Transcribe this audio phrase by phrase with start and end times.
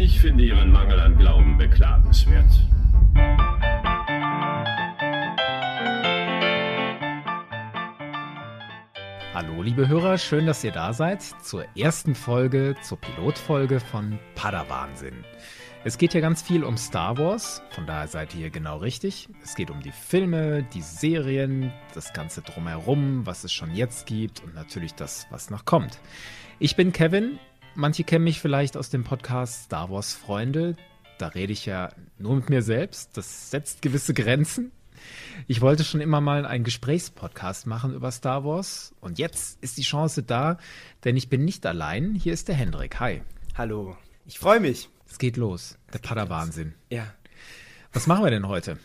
[0.00, 2.48] Ich finde Ihren Mangel an Glauben beklagenswert.
[9.34, 15.24] Hallo, liebe Hörer, schön, dass ihr da seid zur ersten Folge, zur Pilotfolge von Padawansinn.
[15.82, 19.28] Es geht hier ganz viel um Star Wars, von daher seid ihr hier genau richtig.
[19.42, 24.44] Es geht um die Filme, die Serien, das Ganze drumherum, was es schon jetzt gibt
[24.44, 25.98] und natürlich das, was noch kommt.
[26.60, 27.40] Ich bin Kevin,
[27.80, 30.74] Manche kennen mich vielleicht aus dem Podcast Star Wars Freunde.
[31.16, 33.16] Da rede ich ja nur mit mir selbst.
[33.16, 34.72] Das setzt gewisse Grenzen.
[35.46, 38.96] Ich wollte schon immer mal einen Gesprächspodcast machen über Star Wars.
[39.00, 40.58] Und jetzt ist die Chance da,
[41.04, 42.16] denn ich bin nicht allein.
[42.16, 42.98] Hier ist der Hendrik.
[42.98, 43.22] Hi.
[43.54, 43.96] Hallo.
[44.26, 44.88] Ich freue mich.
[45.08, 45.78] Es geht los.
[45.92, 46.74] Der Padawansinn.
[46.90, 47.06] Ja.
[47.92, 48.76] Was machen wir denn heute?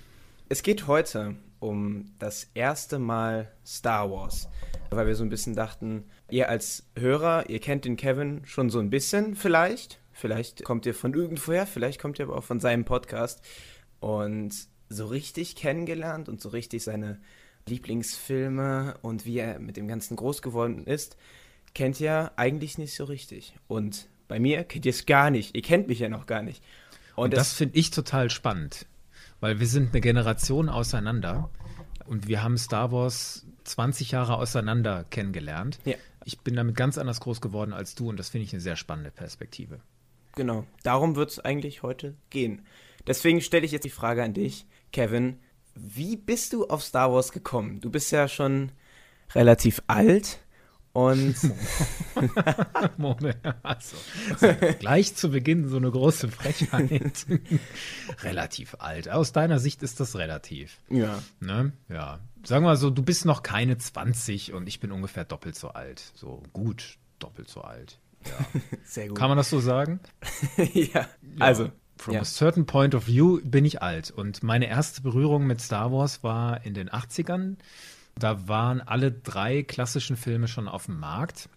[0.49, 4.49] Es geht heute um das erste Mal Star Wars.
[4.89, 8.79] Weil wir so ein bisschen dachten, ihr als Hörer, ihr kennt den Kevin schon so
[8.79, 9.99] ein bisschen vielleicht.
[10.11, 13.41] Vielleicht kommt ihr von irgendwoher, vielleicht kommt ihr aber auch von seinem Podcast.
[14.01, 14.53] Und
[14.89, 17.19] so richtig kennengelernt und so richtig seine
[17.67, 21.15] Lieblingsfilme und wie er mit dem Ganzen groß geworden ist,
[21.73, 23.55] kennt ihr eigentlich nicht so richtig.
[23.67, 25.55] Und bei mir kennt ihr es gar nicht.
[25.55, 26.61] Ihr kennt mich ja noch gar nicht.
[27.15, 28.85] Und, und das, das finde ich total spannend,
[29.43, 31.49] weil wir sind eine Generation auseinander
[32.05, 35.79] und wir haben Star Wars 20 Jahre auseinander kennengelernt.
[35.83, 35.95] Ja.
[36.23, 38.77] Ich bin damit ganz anders groß geworden als du und das finde ich eine sehr
[38.77, 39.81] spannende Perspektive.
[40.35, 42.61] Genau, darum wird es eigentlich heute gehen.
[43.05, 45.39] Deswegen stelle ich jetzt die Frage an dich, Kevin.
[45.75, 47.81] Wie bist du auf Star Wars gekommen?
[47.81, 48.71] Du bist ja schon
[49.35, 50.39] relativ alt
[50.93, 51.35] und
[52.97, 53.97] Moment, also,
[54.29, 57.25] also, gleich zu Beginn so eine große Frechheit.
[58.21, 59.09] relativ alt.
[59.09, 60.77] Aus deiner Sicht ist das relativ.
[60.89, 61.19] Ja.
[61.39, 61.73] Ne?
[61.89, 62.19] Ja.
[62.43, 65.69] Sagen wir mal so, du bist noch keine 20 und ich bin ungefähr doppelt so
[65.69, 66.11] alt.
[66.13, 67.99] So gut doppelt so alt.
[68.25, 68.61] Ja.
[68.83, 69.17] Sehr gut.
[69.17, 69.99] Kann man das so sagen?
[70.57, 70.83] ja.
[70.93, 71.07] ja.
[71.39, 71.71] Also.
[71.95, 72.21] From ja.
[72.21, 74.11] a certain point of view bin ich alt.
[74.11, 77.57] Und meine erste Berührung mit Star Wars war in den 80ern.
[78.15, 81.49] Da waren alle drei klassischen Filme schon auf dem Markt.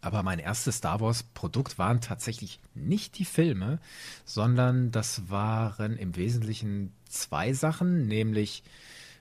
[0.00, 3.78] Aber mein erstes Star Wars-Produkt waren tatsächlich nicht die Filme,
[4.24, 8.64] sondern das waren im Wesentlichen zwei Sachen, nämlich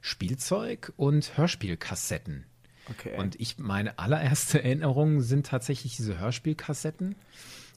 [0.01, 2.45] Spielzeug und Hörspielkassetten.
[2.89, 3.15] Okay.
[3.17, 7.15] Und ich, meine allererste Erinnerung sind tatsächlich diese Hörspielkassetten.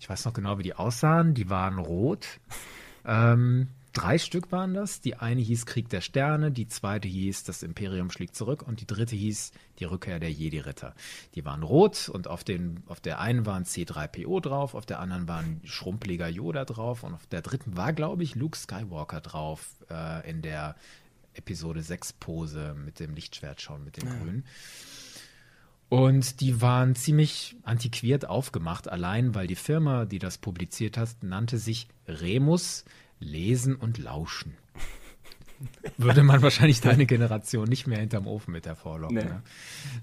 [0.01, 1.35] Ich weiß noch genau, wie die aussahen.
[1.35, 2.27] Die waren rot.
[3.05, 5.01] Ähm, drei Stück waren das.
[5.01, 8.87] Die eine hieß Krieg der Sterne, die zweite hieß Das Imperium schlägt zurück und die
[8.87, 10.95] dritte hieß Die Rückkehr der Jedi-Ritter.
[11.35, 15.27] Die waren rot und auf, den, auf der einen waren C3PO drauf, auf der anderen
[15.27, 19.67] war ein schrumpeliger Yoda drauf und auf der dritten war, glaube ich, Luke Skywalker drauf
[19.91, 20.77] äh, in der
[21.35, 24.15] Episode 6 Pose mit dem Lichtschwert schauen, mit dem ja.
[24.17, 24.45] Grün.
[25.89, 31.59] Und die waren ziemlich antiquiert aufgemacht, allein weil die Firma, die das publiziert hat, nannte
[31.59, 32.85] sich Remus
[33.25, 34.55] Lesen und Lauschen.
[35.97, 39.17] Würde man wahrscheinlich deine Generation nicht mehr hinterm Ofen mit hervorlocken.
[39.17, 39.25] Nee.
[39.25, 39.43] Ne?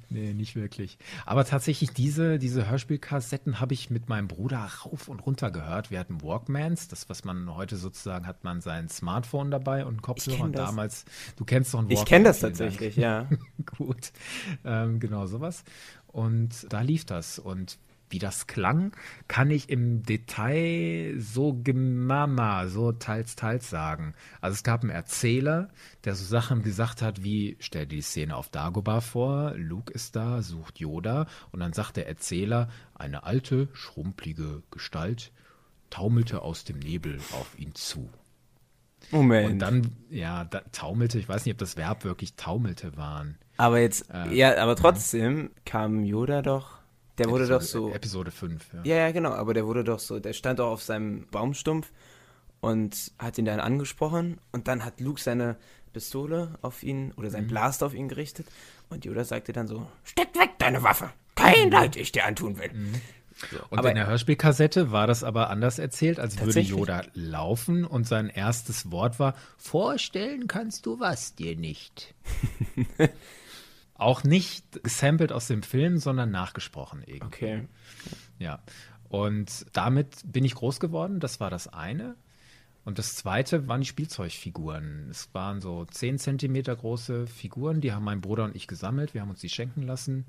[0.10, 0.98] nee, nicht wirklich.
[1.26, 5.92] Aber tatsächlich, diese, diese Hörspielkassetten habe ich mit meinem Bruder rauf und runter gehört.
[5.92, 10.42] Wir hatten Walkmans, das, was man heute sozusagen hat, man sein Smartphone dabei und Kopfhörer.
[10.42, 11.06] Und damals,
[11.36, 12.04] du kennst doch ein Walkman.
[12.04, 13.28] Ich kenne das tatsächlich, ja.
[13.78, 14.12] Gut,
[14.64, 15.64] ähm, genau sowas.
[16.08, 17.40] Und da lief das.
[17.40, 17.78] Und
[18.12, 18.92] wie das klang,
[19.28, 24.14] kann ich im Detail so gemama, so teils, teils sagen.
[24.40, 25.70] Also es gab einen Erzähler,
[26.04, 30.16] der so Sachen gesagt hat wie, stell dir die Szene auf Dagobah vor, Luke ist
[30.16, 35.32] da, sucht Yoda und dann sagt der Erzähler, eine alte, schrumpelige Gestalt
[35.90, 38.10] taumelte aus dem Nebel auf ihn zu.
[39.12, 39.54] Moment.
[39.54, 43.38] Und dann, ja, da, taumelte, ich weiß nicht, ob das Verb wirklich taumelte waren.
[43.58, 45.62] Aber jetzt, äh, ja, aber trotzdem ja.
[45.66, 46.81] kam Yoda doch
[47.18, 47.94] der wurde Episode, doch so.
[47.94, 48.84] Episode 5, ja.
[48.84, 49.12] ja.
[49.12, 51.92] Genau, aber der wurde doch so, der stand doch auf seinem Baumstumpf
[52.62, 55.58] und hat ihn dann angesprochen und dann hat Luke seine
[55.94, 57.50] Pistole auf ihn oder sein mhm.
[57.50, 58.48] Blaster auf ihn gerichtet
[58.90, 61.12] und Yoda sagte dann so: Steck weg deine Waffe!
[61.36, 61.72] Kein mhm.
[61.72, 62.72] Leid ich dir antun will.
[62.72, 63.02] Mhm.
[63.50, 67.86] So, und aber in der Hörspielkassette war das aber anders erzählt, als würde Yoda laufen
[67.86, 72.14] und sein erstes Wort war: Vorstellen kannst du was dir nicht.
[74.02, 77.26] Auch nicht gesampelt aus dem Film, sondern nachgesprochen irgendwie.
[77.26, 77.68] Okay.
[78.40, 78.64] Ja.
[79.10, 81.20] Und damit bin ich groß geworden.
[81.20, 82.16] Das war das eine.
[82.84, 85.08] Und das zweite waren die Spielzeugfiguren.
[85.12, 89.14] Es waren so 10 Zentimeter große Figuren, die haben mein Bruder und ich gesammelt.
[89.14, 90.26] Wir haben uns die schenken lassen.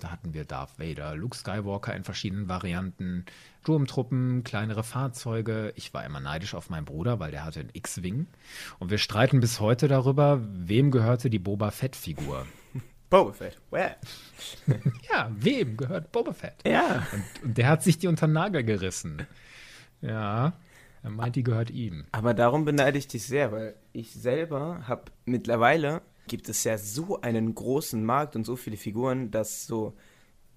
[0.00, 3.24] Da hatten wir Darth Vader, Luke Skywalker in verschiedenen Varianten,
[3.62, 5.72] Sturmtruppen, kleinere Fahrzeuge.
[5.76, 8.26] Ich war immer neidisch auf meinen Bruder, weil der hatte einen X-Wing.
[8.78, 12.44] Und wir streiten bis heute darüber, wem gehörte die Boba Fett-Figur.
[13.14, 13.56] Boba Fett.
[13.70, 13.94] Where?
[15.08, 16.54] ja, wem gehört Boba Fett?
[16.66, 17.06] Ja.
[17.12, 19.24] Und, und, der hat sich die unter den Nagel gerissen.
[20.00, 20.54] Ja.
[21.04, 22.06] Er meint, die gehört ihm.
[22.10, 27.20] Aber darum beneide ich dich sehr, weil ich selber habe mittlerweile gibt es ja so
[27.20, 29.94] einen großen Markt und so viele Figuren, dass so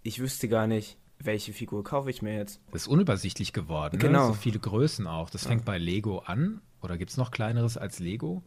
[0.01, 2.59] ich wüsste gar nicht, welche Figur kaufe ich mir jetzt.
[2.71, 3.99] Das ist unübersichtlich geworden.
[3.99, 4.29] Genau.
[4.29, 4.33] Ne?
[4.33, 5.29] So viele Größen auch.
[5.29, 6.61] Das fängt bei Lego an.
[6.81, 8.41] Oder gibt es noch kleineres als Lego?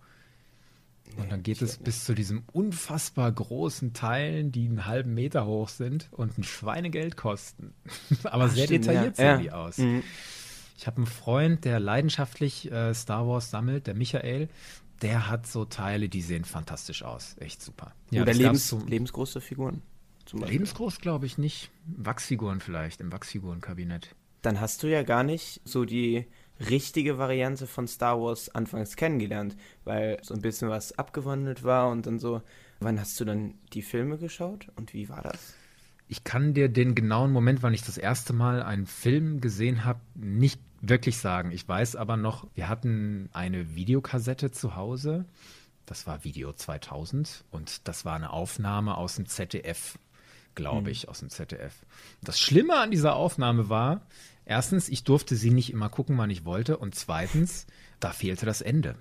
[1.16, 5.68] Und dann geht es bis zu diesem unfassbar großen Teilen, die einen halben Meter hoch
[5.68, 7.74] sind und ein Schweinegeld kosten.
[8.24, 9.32] Aber sehr stimmt, detailliert ja.
[9.36, 9.52] sehen die Ja.
[9.54, 9.78] aus.
[9.78, 10.02] Mhm.
[10.78, 14.48] Ich habe einen Freund, der leidenschaftlich äh, Star Wars sammelt, der Michael.
[15.02, 17.36] Der hat so Teile, die sehen fantastisch aus.
[17.38, 17.92] Echt super.
[18.12, 19.82] Oder das lebens, zum- lebensgroße Figuren.
[20.32, 21.70] Lebensgroß glaube ich nicht.
[21.86, 24.14] Wachsfiguren vielleicht, im Wachsfigurenkabinett.
[24.42, 26.26] Dann hast du ja gar nicht so die
[26.68, 32.06] richtige Variante von Star Wars anfangs kennengelernt, weil so ein bisschen was abgewandelt war und
[32.06, 32.42] dann so.
[32.82, 35.54] Wann hast du dann die Filme geschaut und wie war das?
[36.08, 40.00] Ich kann dir den genauen Moment, wann ich das erste Mal einen Film gesehen habe,
[40.14, 41.52] nicht wirklich sagen.
[41.52, 45.26] Ich weiß aber noch, wir hatten eine Videokassette zu Hause.
[45.86, 49.98] Das war Video 2000 und das war eine Aufnahme aus dem ZDF,
[50.54, 51.74] glaube ich, aus dem ZDF.
[52.22, 54.00] Das Schlimme an dieser Aufnahme war,
[54.50, 57.66] erstens, ich durfte sie nicht immer gucken, wann ich wollte und zweitens,
[58.00, 58.96] da fehlte das Ende.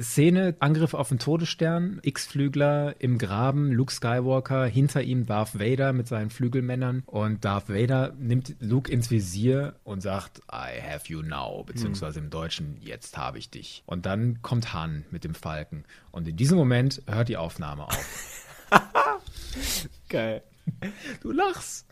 [0.00, 6.08] Szene, Angriff auf den Todesstern, X-Flügler im Graben, Luke Skywalker, hinter ihm Darth Vader mit
[6.08, 11.62] seinen Flügelmännern und Darth Vader nimmt Luke ins Visier und sagt, I have you now,
[11.62, 13.84] beziehungsweise im Deutschen, jetzt habe ich dich.
[13.86, 18.48] Und dann kommt Han mit dem Falken und in diesem Moment hört die Aufnahme auf.
[20.08, 20.42] Geil.
[21.22, 21.86] Du lachst.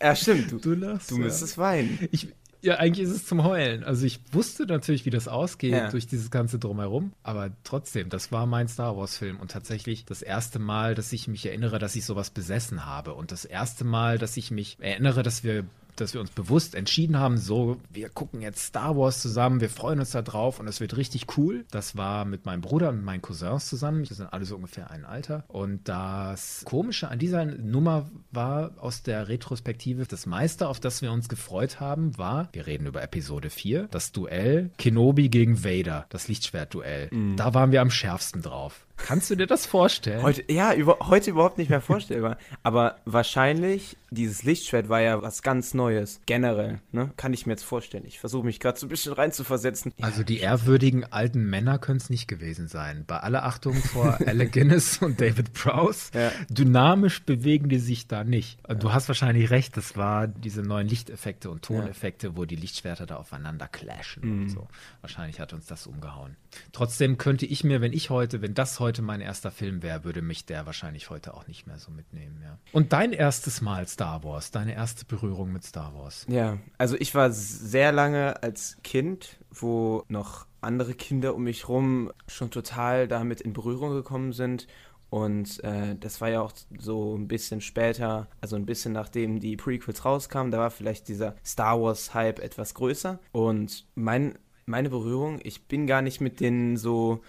[0.00, 0.52] Ja, stimmt.
[0.52, 1.10] Du, Du lachst.
[1.10, 1.24] du ja.
[1.24, 1.98] müsstest weinen.
[2.12, 2.28] Ich,
[2.60, 3.82] ja, eigentlich ist es zum Heulen.
[3.82, 5.90] Also ich wusste natürlich, wie das ausgeht Ja.
[5.90, 10.58] durch dieses ganze Drumherum, aber trotzdem, das war mein Star Wars-Film und tatsächlich das erste
[10.60, 14.36] Mal, dass ich mich erinnere, dass ich sowas besessen habe und das erste Mal, dass
[14.36, 15.64] ich mich erinnere, dass wir
[15.96, 20.00] dass wir uns bewusst entschieden haben, so, wir gucken jetzt Star Wars zusammen, wir freuen
[20.00, 21.64] uns da drauf und es wird richtig cool.
[21.70, 24.08] Das war mit meinem Bruder und meinen Cousins zusammen.
[24.08, 25.44] Wir sind alle so ungefähr ein Alter.
[25.48, 31.12] Und das Komische an dieser Nummer war aus der Retrospektive, das meiste, auf das wir
[31.12, 36.28] uns gefreut haben, war, wir reden über Episode 4, das Duell Kenobi gegen Vader, das
[36.28, 37.10] Lichtschwertduell.
[37.36, 38.86] Da waren wir am schärfsten drauf.
[38.96, 40.22] Kannst du dir das vorstellen?
[40.22, 42.36] Heute, ja, über, heute überhaupt nicht mehr vorstellbar.
[42.62, 46.20] Aber wahrscheinlich, dieses Lichtschwert war ja was ganz Neues.
[46.26, 47.10] Generell, ne?
[47.16, 48.04] Kann ich mir jetzt vorstellen.
[48.06, 49.92] Ich versuche mich gerade so ein bisschen reinzuversetzen.
[50.00, 53.04] Also die ehrwürdigen alten Männer können es nicht gewesen sein.
[53.06, 56.30] Bei aller Achtung vor Alec Guinness und David Prowse, Ja.
[56.48, 58.58] dynamisch bewegen die sich da nicht.
[58.78, 63.16] Du hast wahrscheinlich recht, das war diese neuen Lichteffekte und Toneffekte, wo die Lichtschwerter da
[63.16, 64.68] aufeinander clashen und so.
[65.00, 66.36] Wahrscheinlich hat uns das umgehauen.
[66.72, 70.22] Trotzdem könnte ich mir, wenn ich heute, wenn das heute mein erster Film wäre, würde
[70.22, 72.58] mich der wahrscheinlich heute auch nicht mehr so mitnehmen, ja.
[72.72, 76.26] Und dein erstes Mal Star Wars, deine erste Berührung mit Star Wars.
[76.28, 82.12] Ja, also ich war sehr lange als Kind, wo noch andere Kinder um mich rum
[82.26, 84.66] schon total damit in Berührung gekommen sind.
[85.10, 89.58] Und äh, das war ja auch so ein bisschen später, also ein bisschen nachdem die
[89.58, 93.20] Prequels rauskamen, da war vielleicht dieser Star Wars-Hype etwas größer.
[93.30, 97.20] Und mein, meine Berührung, ich bin gar nicht mit denen so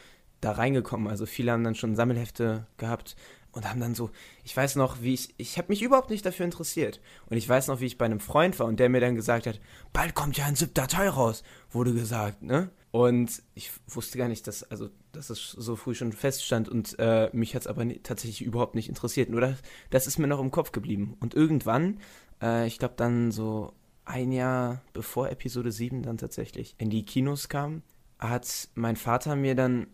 [0.44, 1.08] da reingekommen.
[1.08, 3.16] Also viele haben dann schon Sammelhefte gehabt
[3.54, 4.10] und haben dann so,
[4.44, 7.00] ich weiß noch, wie ich, ich habe mich überhaupt nicht dafür interessiert.
[7.28, 9.48] Und ich weiß noch, wie ich bei einem Freund war und der mir dann gesagt
[9.48, 9.62] hat,
[9.94, 12.72] bald kommt ja ein siebter Teil raus, wurde gesagt, ne?
[12.92, 17.30] Und ich wusste gar nicht, dass, also, dass es so früh schon feststand und äh,
[17.34, 19.30] mich hat es aber tatsächlich überhaupt nicht interessiert.
[19.30, 19.58] Nur das,
[19.90, 21.18] das ist mir noch im Kopf geblieben.
[21.20, 22.00] Und irgendwann,
[22.42, 23.74] äh, ich glaube dann so
[24.06, 27.82] ein Jahr bevor Episode 7 dann tatsächlich in die Kinos kam,
[28.20, 29.88] hat mein Vater mir dann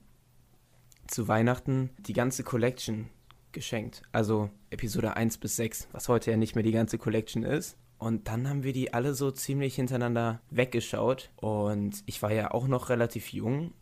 [1.09, 3.09] zu Weihnachten die ganze Collection
[3.51, 4.03] geschenkt.
[4.11, 7.77] Also Episode 1 bis 6, was heute ja nicht mehr die ganze Collection ist.
[7.97, 11.31] Und dann haben wir die alle so ziemlich hintereinander weggeschaut.
[11.35, 13.73] Und ich war ja auch noch relativ jung.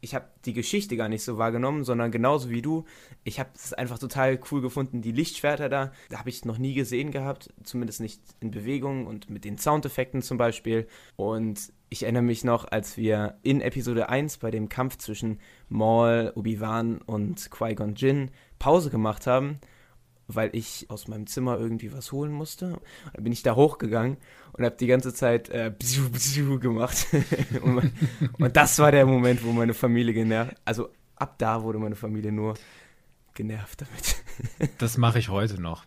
[0.00, 2.84] Ich habe die Geschichte gar nicht so wahrgenommen, sondern genauso wie du.
[3.22, 5.92] Ich habe es einfach total cool gefunden, die Lichtschwerter da.
[6.08, 10.22] Da habe ich noch nie gesehen gehabt, zumindest nicht in Bewegung und mit den Soundeffekten
[10.22, 10.88] zum Beispiel.
[11.16, 16.32] Und ich erinnere mich noch, als wir in Episode 1 bei dem Kampf zwischen Maul,
[16.36, 18.30] Obi-Wan und Qui-Gon Jinn
[18.60, 19.58] Pause gemacht haben,
[20.28, 22.74] weil ich aus meinem Zimmer irgendwie was holen musste.
[22.74, 22.80] Und
[23.14, 24.18] dann bin ich da hochgegangen
[24.52, 27.06] und habe die ganze Zeit äh, bziu, bziu gemacht.
[27.62, 27.92] und, mein-
[28.38, 32.30] und das war der Moment, wo meine Familie genervt, also ab da wurde meine Familie
[32.30, 32.54] nur
[33.34, 34.16] genervt damit.
[34.78, 35.84] Das mache ich heute noch.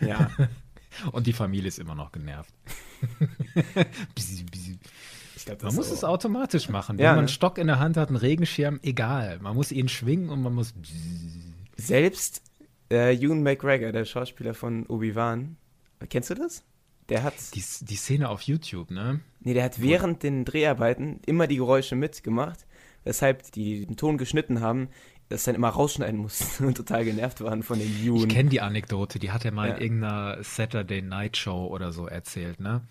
[0.00, 0.30] ja,
[1.12, 2.54] Und die Familie ist immer noch genervt.
[4.14, 4.78] Bisi, bisi.
[5.52, 6.98] Ich glaube, Man muss es automatisch machen.
[6.98, 7.20] Wenn Ja, man ne?
[7.20, 9.38] einen Stock in der Hand hat, einen Regenschirm, egal.
[9.40, 10.74] Man muss ihn schwingen und man muss.
[11.76, 12.42] Selbst
[12.90, 15.56] äh, Ewan McGregor, der Schauspieler von Obi-Wan,
[16.08, 16.64] kennst du das?
[17.08, 17.34] Der hat.
[17.54, 19.20] Die, die Szene auf YouTube, ne?
[19.40, 22.66] Nee, der hat während den Dreharbeiten immer die Geräusche mitgemacht,
[23.04, 24.88] weshalb die den Ton geschnitten haben,
[25.28, 28.28] das dann immer rausschneiden mussten und total genervt waren von den Juden.
[28.28, 29.74] Ich kenne die Anekdote, die hat er mal Ja.
[29.76, 32.82] in irgendeiner Saturday Night Show oder so erzählt, ne?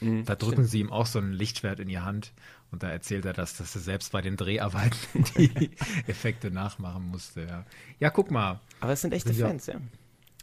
[0.00, 2.32] Mhm, Da drücken sie ihm auch so ein Lichtschwert in die Hand
[2.70, 5.70] und da erzählt er das, dass er selbst bei den Dreharbeiten die
[6.06, 7.64] Effekte nachmachen musste, ja.
[7.98, 8.60] Ja, guck mal.
[8.80, 9.48] Aber es sind echte Ja.
[9.48, 9.80] Fans, ja.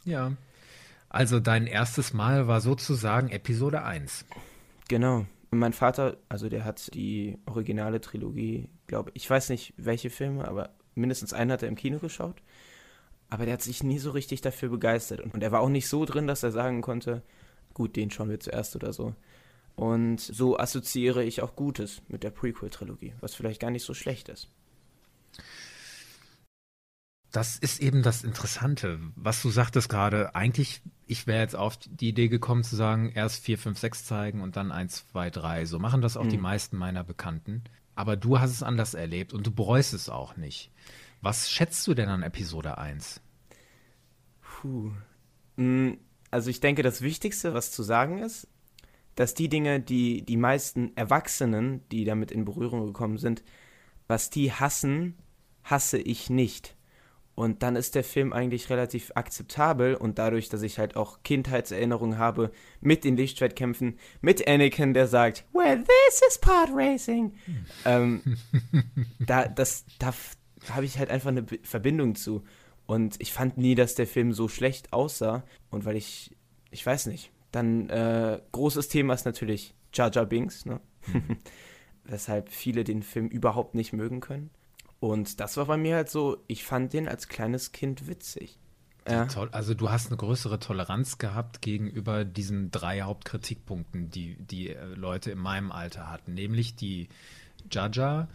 [0.06, 0.32] Ja.
[1.10, 4.26] Also dein erstes Mal war sozusagen Episode 1.
[4.90, 5.26] Genau.
[5.52, 10.48] Und mein Vater, also der hat die originale Trilogie, glaube ich, weiß nicht welche Filme,
[10.48, 12.42] aber mindestens einen hat er im Kino geschaut.
[13.30, 15.22] Aber der hat sich nie so richtig dafür begeistert.
[15.22, 17.22] Und er war auch nicht so drin, dass er sagen konnte,
[17.74, 19.16] gut, den schauen wir zuerst oder so.
[19.76, 24.30] Und so assoziiere ich auch Gutes mit der Prequel-Trilogie, was vielleicht gar nicht so schlecht
[24.30, 24.50] ist.
[27.32, 30.36] Das ist eben das Interessante, was du sagtest gerade.
[30.36, 34.42] Eigentlich, ich wäre jetzt auf die Idee gekommen zu sagen, erst 4, 5, 6 zeigen
[34.42, 35.66] und dann 1, 2, 3.
[35.66, 36.44] So machen das auch die Mhm.
[36.44, 37.64] meisten meiner Bekannten.
[37.94, 40.72] Aber du hast es anders erlebt und du bereust es auch nicht.
[41.22, 43.22] Was schätzt du denn an Episode 1?
[44.42, 44.92] Puh.
[45.58, 45.94] Mm,
[46.32, 48.48] Also ich denke, das Wichtigste, was zu sagen ist,
[49.16, 53.44] dass die Dinge, die die meisten Erwachsenen, die damit in Berührung gekommen sind,
[54.08, 55.18] was die hassen,
[55.64, 56.76] hasse ich nicht.
[57.36, 62.18] Und dann ist der Film eigentlich relativ akzeptabel und dadurch, dass ich halt auch Kindheitserinnerungen
[62.18, 67.34] habe mit den Lichtschwertkämpfen, mit Anakin, der sagt, well, this is pod racing.
[67.84, 68.22] ähm,
[69.20, 70.14] da das, da
[70.70, 72.44] habe ich halt einfach eine Verbindung zu.
[72.86, 75.44] Und ich fand nie, dass der Film so schlecht aussah.
[75.70, 76.38] Und weil ich,
[76.72, 80.82] ich weiß nicht, dann äh, großes Thema ist natürlich Jar Jar Binks, ne?
[82.04, 84.52] weshalb viele den Film überhaupt nicht mögen können.
[85.00, 88.60] Und das war bei mir halt so, ich fand den als kleines Kind witzig.
[89.08, 89.28] Ja.
[89.52, 95.32] Also du hast eine größere Toleranz gehabt gegenüber diesen drei Hauptkritikpunkten, die die äh, Leute
[95.32, 97.10] in meinem Alter hatten, nämlich die
[97.72, 98.28] Jaja,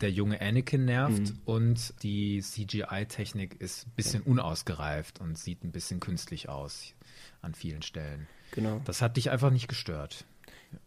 [0.00, 6.00] der junge Anakin nervt und die CGI-Technik ist ein bisschen unausgereift und sieht ein bisschen
[6.00, 6.94] künstlich aus
[7.42, 8.26] an vielen Stellen.
[8.52, 8.80] Genau.
[8.84, 10.24] Das hat dich einfach nicht gestört.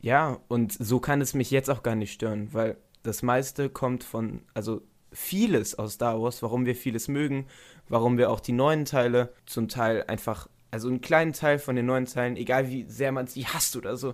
[0.01, 4.03] Ja, und so kann es mich jetzt auch gar nicht stören, weil das meiste kommt
[4.03, 4.81] von, also
[5.11, 7.45] vieles aus Star Wars, warum wir vieles mögen,
[7.87, 11.85] warum wir auch die neuen Teile zum Teil einfach, also einen kleinen Teil von den
[11.85, 14.13] neuen Teilen, egal wie sehr man sie hasst oder so,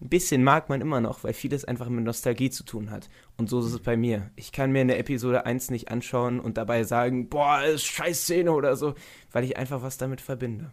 [0.00, 3.08] ein bisschen mag man immer noch, weil vieles einfach mit Nostalgie zu tun hat.
[3.36, 4.30] Und so ist es bei mir.
[4.36, 8.52] Ich kann mir eine Episode 1 nicht anschauen und dabei sagen, boah, ist scheiß Szene
[8.52, 8.94] oder so,
[9.32, 10.72] weil ich einfach was damit verbinde.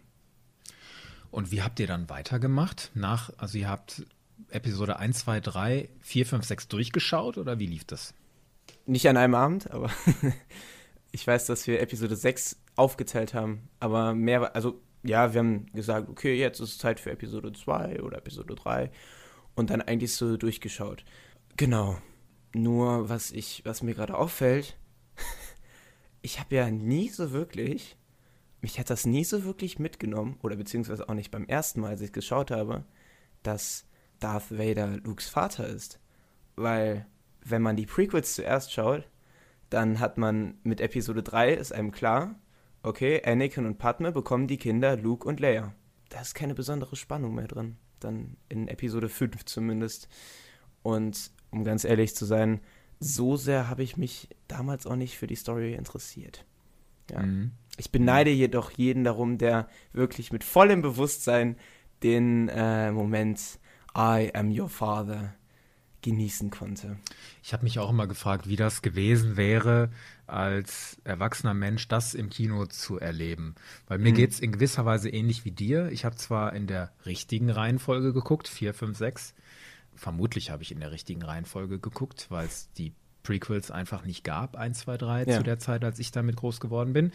[1.30, 2.90] Und wie habt ihr dann weitergemacht?
[2.94, 4.04] Nach, also ihr habt
[4.50, 8.14] Episode 1, 2, 3, 4, 5, 6 durchgeschaut oder wie lief das?
[8.86, 9.90] Nicht an einem Abend, aber
[11.12, 13.68] ich weiß, dass wir Episode 6 aufgeteilt haben.
[13.80, 18.02] Aber mehr, also ja, wir haben gesagt, okay, jetzt ist es Zeit für Episode 2
[18.02, 18.90] oder Episode 3
[19.54, 21.04] und dann eigentlich so durchgeschaut.
[21.56, 21.98] Genau.
[22.54, 24.76] Nur was ich, was mir gerade auffällt,
[26.22, 27.96] ich habe ja nie so wirklich,
[28.60, 32.00] mich hat das nie so wirklich mitgenommen, oder beziehungsweise auch nicht beim ersten Mal, als
[32.00, 32.84] ich geschaut habe,
[33.42, 33.86] dass
[34.18, 36.00] Darth Vader Lukes Vater ist.
[36.56, 37.06] Weil,
[37.44, 39.08] wenn man die Prequels zuerst schaut,
[39.70, 42.36] dann hat man mit Episode 3 ist einem klar,
[42.82, 45.74] okay, Anakin und Padme bekommen die Kinder Luke und Leia.
[46.08, 47.76] Da ist keine besondere Spannung mehr drin.
[48.00, 50.08] Dann in Episode 5 zumindest.
[50.82, 52.60] Und um ganz ehrlich zu sein,
[53.00, 56.46] so sehr habe ich mich damals auch nicht für die Story interessiert.
[57.10, 57.22] Ja.
[57.22, 57.52] Mhm.
[57.76, 61.56] Ich beneide jedoch jeden darum, der wirklich mit vollem Bewusstsein
[62.02, 63.40] den äh, Moment
[63.96, 65.34] I am your father
[66.02, 66.98] genießen konnte.
[67.42, 69.90] Ich habe mich auch immer gefragt, wie das gewesen wäre,
[70.26, 73.56] als erwachsener Mensch das im Kino zu erleben.
[73.88, 74.16] Weil mir Mhm.
[74.16, 75.90] geht's in gewisser Weise ähnlich wie dir.
[75.90, 79.34] Ich habe zwar in der richtigen Reihenfolge geguckt, 4, 5, 6.
[79.94, 82.92] Vermutlich habe ich in der richtigen Reihenfolge geguckt, weil es die
[83.26, 85.36] Prequels einfach nicht gab, 1, 2, 3, Ja.
[85.38, 87.10] zu der Zeit, als ich damit groß geworden bin.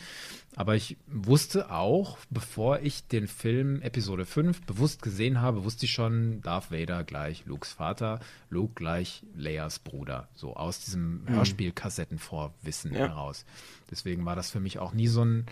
[0.56, 5.94] Aber ich wusste auch, bevor ich den Film Episode 5 bewusst gesehen habe, wusste ich
[5.94, 10.28] schon, Darth Vader gleich Lukes Vater, Luke gleich Leias Bruder.
[10.36, 13.08] So aus diesem Hörspiel-Kassettenvorwissen Ja.
[13.08, 13.46] heraus.
[13.90, 15.46] Deswegen war das für mich auch nie so ein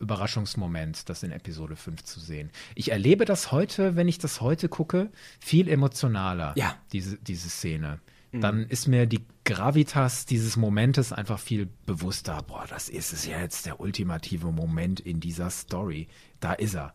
[0.00, 2.50] Überraschungsmoment, das in Episode 5 zu sehen.
[2.74, 5.08] Ich erlebe das heute, wenn ich das heute gucke,
[5.40, 6.76] viel emotionaler, Ja.
[6.92, 8.00] diese, diese Szene.
[8.40, 12.42] Dann ist mir die Gravitas dieses Momentes einfach viel bewusster.
[12.46, 16.08] Boah, das ist es ja jetzt der ultimative Moment in dieser Story.
[16.40, 16.94] Da ist er.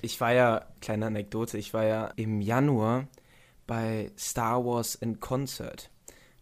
[0.00, 3.06] Ich war ja, kleine Anekdote, ich war ja im Januar
[3.66, 5.90] bei Star Wars in Concert.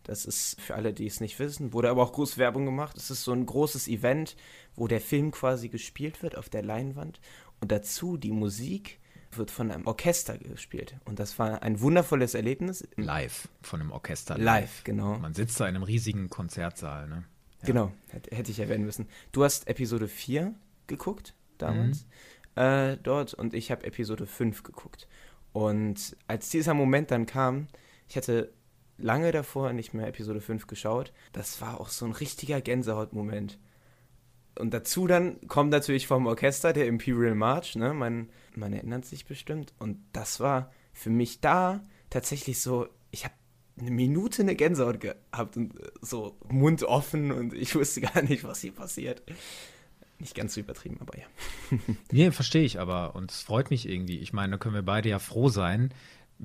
[0.05, 2.97] Das ist für alle, die es nicht wissen, wurde aber auch groß Werbung gemacht.
[2.97, 4.37] Es ist so ein großes Event,
[4.75, 7.21] wo der Film quasi gespielt wird auf der Leinwand
[7.61, 9.00] und dazu die Musik
[9.33, 10.97] wird von einem Orchester gespielt.
[11.05, 12.87] Und das war ein wundervolles Erlebnis.
[12.97, 14.37] Live, von einem Orchester.
[14.39, 15.19] Live, genau.
[15.19, 17.25] Man sitzt da in einem riesigen Konzertsaal, ne?
[17.63, 17.67] Ja.
[17.67, 19.07] Genau, hätte, hätte ich erwähnen müssen.
[19.33, 20.55] Du hast Episode 4
[20.87, 22.07] geguckt damals
[22.57, 22.63] mhm.
[22.63, 25.07] äh, dort und ich habe Episode 5 geguckt.
[25.53, 27.69] Und als dieser Moment dann kam,
[28.09, 28.53] ich hatte
[28.97, 33.59] lange davor nicht mehr Episode 5 geschaut, das war auch so ein richtiger Gänsehautmoment.
[34.59, 37.95] Und dazu dann kommt natürlich vom Orchester der Imperial March, ne?
[37.95, 39.73] Man, man erinnert sich bestimmt.
[39.79, 41.81] Und das war für mich da
[42.11, 43.35] tatsächlich so, ich habe
[43.81, 48.45] eine Minute eine Gänsehaut gehabt und äh, so Mund offen und ich wusste gar nicht,
[48.45, 49.23] was hier passiert.
[50.19, 51.25] Nicht ganz so übertrieben, aber ja.
[52.13, 54.19] nee, verstehe ich aber und es freut mich irgendwie.
[54.19, 55.95] Ich meine, da können wir beide ja froh sein.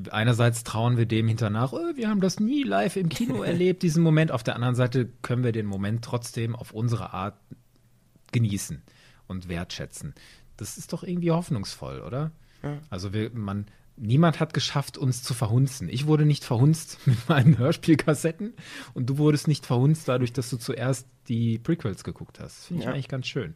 [0.10, 4.04] Einerseits trauen wir dem hinternach, oh, wir haben das nie live im Kino erlebt, diesen
[4.04, 4.32] Moment.
[4.32, 7.38] Auf der anderen Seite können wir den Moment trotzdem auf unsere Art
[8.36, 8.84] genießen
[9.28, 10.14] und wertschätzen.
[10.58, 12.32] Das ist doch irgendwie hoffnungsvoll, oder?
[12.64, 12.78] Ja.
[12.90, 13.66] Also wir, man,
[13.98, 15.90] niemand hat geschafft, uns zu verhunzen.
[15.90, 18.54] Ich wurde nicht verhunzt mit meinen Hörspielkassetten
[18.94, 22.66] und du wurdest nicht verhunzt dadurch, dass du zuerst die Prequels geguckt hast.
[22.66, 22.94] Finde ich ja.
[22.94, 23.56] eigentlich ganz schön.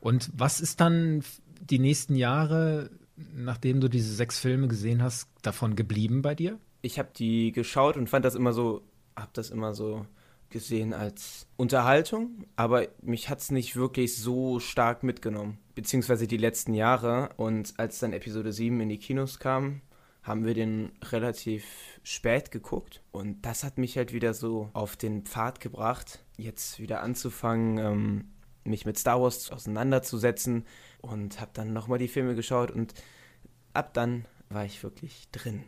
[0.00, 1.22] Und was ist dann
[1.60, 2.90] die nächsten Jahre,
[3.34, 6.58] nachdem du diese sechs Filme gesehen hast, davon geblieben bei dir?
[6.80, 8.82] Ich habe die geschaut und fand das immer so,
[9.14, 10.06] habe das immer so
[10.52, 15.58] gesehen als Unterhaltung, aber mich hat es nicht wirklich so stark mitgenommen.
[15.74, 17.30] Beziehungsweise die letzten Jahre.
[17.36, 19.80] Und als dann Episode 7 in die Kinos kam,
[20.22, 21.64] haben wir den relativ
[22.04, 23.02] spät geguckt.
[23.10, 28.24] Und das hat mich halt wieder so auf den Pfad gebracht, jetzt wieder anzufangen, ähm,
[28.64, 30.66] mich mit Star Wars auseinanderzusetzen.
[31.00, 32.94] Und habe dann nochmal die Filme geschaut und
[33.72, 35.64] ab dann war ich wirklich drin.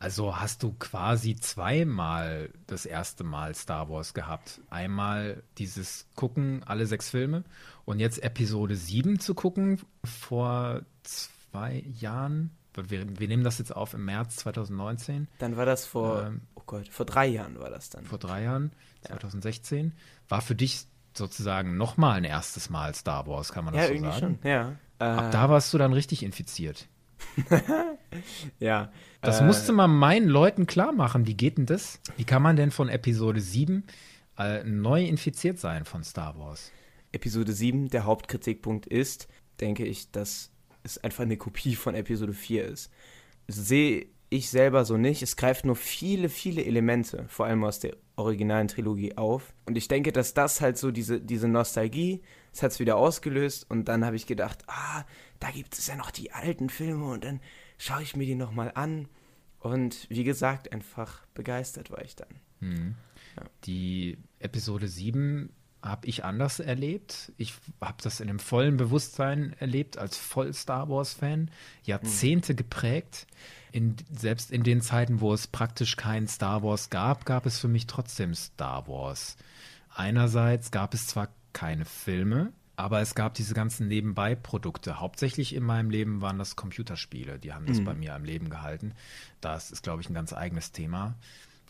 [0.00, 4.60] Also hast du quasi zweimal das erste Mal Star Wars gehabt.
[4.70, 7.42] Einmal dieses Gucken, alle sechs Filme
[7.84, 12.50] und jetzt Episode 7 zu gucken vor zwei Jahren.
[12.74, 15.26] Wir, wir nehmen das jetzt auf im März 2019.
[15.40, 18.04] Dann war das vor, ähm, oh Gott, vor drei Jahren war das dann.
[18.04, 18.70] Vor drei Jahren,
[19.02, 19.86] 2016.
[19.86, 19.92] Ja.
[20.28, 23.94] War für dich sozusagen nochmal ein erstes Mal Star Wars, kann man das ja, so
[23.94, 24.38] irgendwie sagen?
[24.42, 24.76] Schon, ja.
[25.00, 26.86] Ab da warst du dann richtig infiziert.
[28.58, 28.92] ja.
[29.20, 31.26] Das äh, musste man meinen Leuten klar machen.
[31.26, 32.00] Wie geht denn das?
[32.16, 33.84] Wie kann man denn von Episode 7
[34.38, 36.72] äh, neu infiziert sein von Star Wars?
[37.12, 39.28] Episode 7, der Hauptkritikpunkt ist,
[39.60, 40.50] denke ich, dass
[40.82, 42.90] es einfach eine Kopie von Episode 4 ist.
[43.48, 45.22] Sehe ich selber so nicht.
[45.22, 49.54] Es greift nur viele, viele Elemente, vor allem aus der originalen Trilogie auf.
[49.64, 52.22] Und ich denke, dass das halt so diese, diese Nostalgie,
[52.58, 53.70] das hat es wieder ausgelöst.
[53.70, 55.04] Und dann habe ich gedacht, ah,
[55.38, 57.40] da gibt es ja noch die alten Filme und dann
[57.78, 59.08] schaue ich mir die nochmal an.
[59.60, 62.28] Und wie gesagt, einfach begeistert war ich dann.
[62.60, 62.94] Hm.
[63.36, 63.44] Ja.
[63.64, 65.50] Die Episode 7
[65.82, 67.32] habe ich anders erlebt.
[67.36, 71.52] Ich habe das in einem vollen Bewusstsein erlebt, als voll Star Wars-Fan.
[71.84, 72.56] Jahrzehnte hm.
[72.56, 73.28] geprägt.
[73.70, 77.68] In, selbst in den Zeiten, wo es praktisch kein Star Wars gab, gab es für
[77.68, 79.36] mich trotzdem Star Wars.
[79.94, 85.00] Einerseits gab es zwar keine Filme, aber es gab diese ganzen Nebenbei-Produkte.
[85.00, 87.38] Hauptsächlich in meinem Leben waren das Computerspiele.
[87.40, 87.84] Die haben das mhm.
[87.84, 88.94] bei mir am Leben gehalten.
[89.40, 91.16] Das ist, glaube ich, ein ganz eigenes Thema.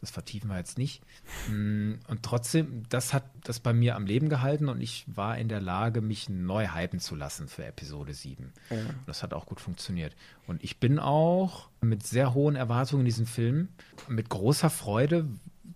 [0.00, 1.02] Das vertiefen wir jetzt nicht.
[1.48, 5.48] Mm, und trotzdem, das hat das bei mir am Leben gehalten und ich war in
[5.48, 8.52] der Lage, mich neu hypen zu lassen für Episode 7.
[8.70, 8.76] Ja.
[9.06, 10.14] Das hat auch gut funktioniert.
[10.46, 13.68] Und ich bin auch mit sehr hohen Erwartungen in diesen Film,
[14.08, 15.26] mit großer Freude,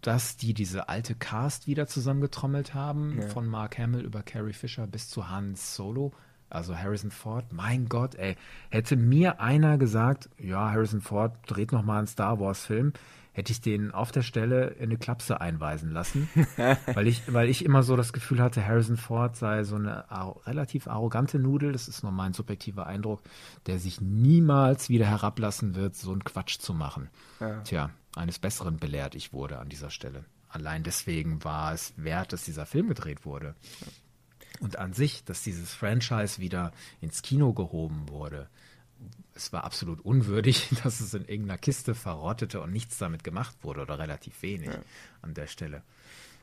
[0.02, 3.28] dass die diese alte Cast wieder zusammengetrommelt haben, ja.
[3.28, 6.12] von Mark Hamill über Carrie Fisher bis zu Hans Solo,
[6.50, 7.52] also Harrison Ford.
[7.52, 8.36] Mein Gott, ey,
[8.68, 12.92] hätte mir einer gesagt, ja, Harrison Ford dreht noch mal einen Star Wars Film,
[13.32, 16.28] hätte ich den auf der Stelle in eine Klapse einweisen lassen,
[16.94, 20.04] weil ich, weil ich immer so das Gefühl hatte, Harrison Ford sei so eine
[20.44, 23.22] relativ arrogante Nudel, das ist nur mein subjektiver Eindruck,
[23.66, 27.08] der sich niemals wieder herablassen wird, so einen Quatsch zu machen.
[27.40, 27.60] Ja.
[27.60, 30.24] Tja, eines Besseren belehrt ich wurde an dieser Stelle.
[30.48, 33.54] Allein deswegen war es wert, dass dieser Film gedreht wurde.
[34.60, 38.48] Und an sich, dass dieses Franchise wieder ins Kino gehoben wurde,
[39.34, 43.80] es war absolut unwürdig, dass es in irgendeiner Kiste verrottete und nichts damit gemacht wurde
[43.80, 44.82] oder relativ wenig ja.
[45.22, 45.82] an der Stelle.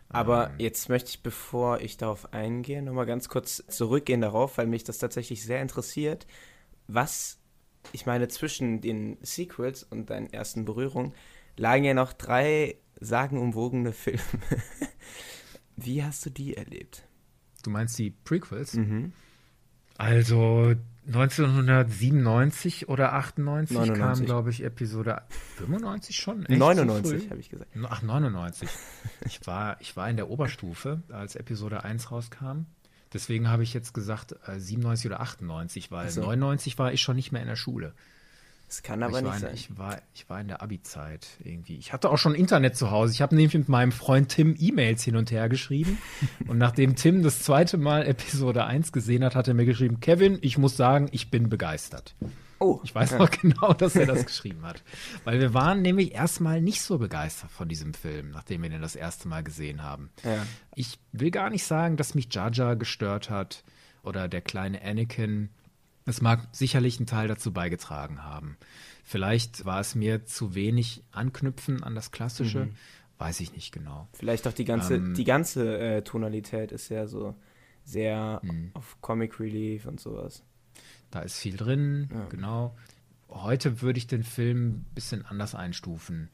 [0.10, 4.66] Aber ähm, jetzt möchte ich, bevor ich darauf eingehe, nochmal ganz kurz zurückgehen darauf, weil
[4.66, 6.26] mich das tatsächlich sehr interessiert.
[6.88, 7.38] Was,
[7.92, 11.14] ich meine, zwischen den Sequels und deinen ersten Berührungen
[11.58, 14.20] lagen ja noch drei sagenumwogene Filme.
[15.76, 17.04] Wie hast du die erlebt?
[17.64, 18.74] Du meinst die Prequels?
[18.74, 19.14] Mhm.
[19.98, 20.76] Also
[21.08, 24.02] 1997 oder 98 99.
[24.02, 25.24] kam, glaube ich, Episode
[25.58, 26.46] 95 schon.
[26.46, 27.72] Echt 99 so habe ich gesagt.
[27.90, 28.70] Ach, 99.
[29.26, 32.66] ich, war, ich war in der Oberstufe, als Episode 1 rauskam.
[33.12, 36.22] Deswegen habe ich jetzt gesagt äh, 97 oder 98, weil so.
[36.22, 37.94] 99 war ich schon nicht mehr in der Schule.
[38.70, 39.52] Das kann aber ich nicht war in, sein.
[39.56, 41.78] Ich war, ich war in der Abi-Zeit irgendwie.
[41.78, 43.14] Ich hatte auch schon Internet zu Hause.
[43.14, 45.98] Ich habe nämlich mit meinem Freund Tim E-Mails hin und her geschrieben.
[46.48, 50.38] und nachdem Tim das zweite Mal Episode 1 gesehen hat, hat er mir geschrieben, Kevin,
[50.42, 52.14] ich muss sagen, ich bin begeistert.
[52.60, 53.18] oh, Ich weiß ja.
[53.18, 54.84] noch genau, dass er das geschrieben hat.
[55.24, 58.96] Weil wir waren nämlich erstmal nicht so begeistert von diesem Film, nachdem wir den das
[58.96, 60.12] erste Mal gesehen haben.
[60.24, 60.46] Ja.
[60.76, 63.64] Ich will gar nicht sagen, dass mich Jar gestört hat
[64.04, 65.50] oder der kleine Anakin.
[66.06, 68.58] Es mag sicherlich einen Teil dazu beigetragen haben.
[69.04, 72.70] Vielleicht war es mir zu wenig Anknüpfen an das Klassische.
[73.18, 74.08] Weiß ich nicht genau.
[74.14, 77.36] Vielleicht auch die ganze, Ähm, die ganze äh, Tonalität ist ja so
[77.84, 78.72] sehr Mhm.
[78.74, 80.44] auf Comic Relief und sowas.
[81.12, 82.26] Da ist viel drin, Ja.
[82.30, 82.78] genau.
[83.30, 86.30] Heute würde ich den Film ein bisschen anders einstufen.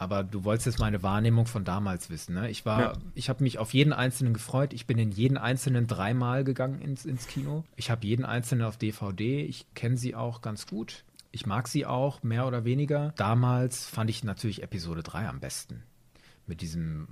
[0.00, 2.34] Aber du wolltest jetzt meine Wahrnehmung von damals wissen.
[2.34, 2.48] Ne?
[2.50, 2.92] Ich war, Ja.
[3.14, 4.72] ich habe mich auf jeden einzelnen gefreut.
[4.72, 7.64] Ich bin in jeden einzelnen dreimal gegangen ins, ins Kino.
[7.74, 9.42] Ich habe jeden einzelnen auf DVD.
[9.42, 11.04] Ich kenne sie auch ganz gut.
[11.32, 13.12] Ich mag sie auch, mehr oder weniger.
[13.16, 15.82] Damals fand ich natürlich Episode 3 am besten.
[16.46, 17.08] Mit diesem,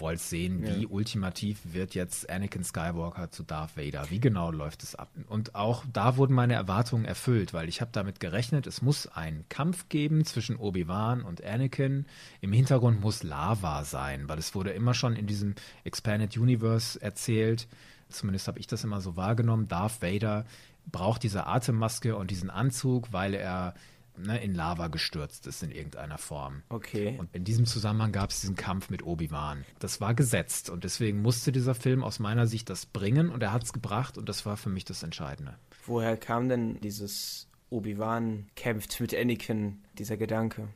[0.00, 0.88] wollt sehen, wie Ja.
[0.88, 4.10] ultimativ wird jetzt Anakin Skywalker zu Darth Vader?
[4.10, 5.10] Wie genau läuft es ab?
[5.28, 9.44] Und auch da wurden meine Erwartungen erfüllt, weil ich habe damit gerechnet, es muss einen
[9.48, 12.06] Kampf geben zwischen Obi-Wan und Anakin.
[12.40, 17.68] Im Hintergrund muss Lava sein, weil es wurde immer schon in diesem Expanded Universe erzählt.
[18.08, 19.68] Zumindest habe ich das immer so wahrgenommen.
[19.68, 20.44] Darth Vader
[20.90, 23.74] braucht diese Atemmaske und diesen Anzug, weil er
[24.22, 26.62] ne, in Lava gestürzt ist in irgendeiner Form.
[26.68, 27.16] Okay.
[27.18, 29.64] Und in diesem Zusammenhang gab es diesen Kampf mit Obi-Wan.
[29.78, 33.52] Das war gesetzt und deswegen musste dieser Film aus meiner Sicht das bringen und er
[33.52, 35.56] hat es gebracht und das war für mich das Entscheidende.
[35.86, 40.68] Woher kam denn dieses Obi-Wan kämpft mit Anakin, dieser Gedanke?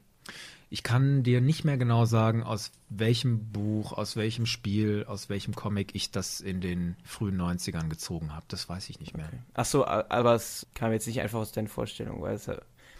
[0.70, 5.54] Ich kann dir nicht mehr genau sagen, aus welchem Buch, aus welchem Spiel, aus welchem
[5.54, 8.44] Comic ich das in den frühen 90ern gezogen habe.
[8.48, 9.30] Das weiß ich nicht mehr.
[9.52, 12.50] Ach so, aber es kam jetzt nicht einfach aus deinen Vorstellungen, weil es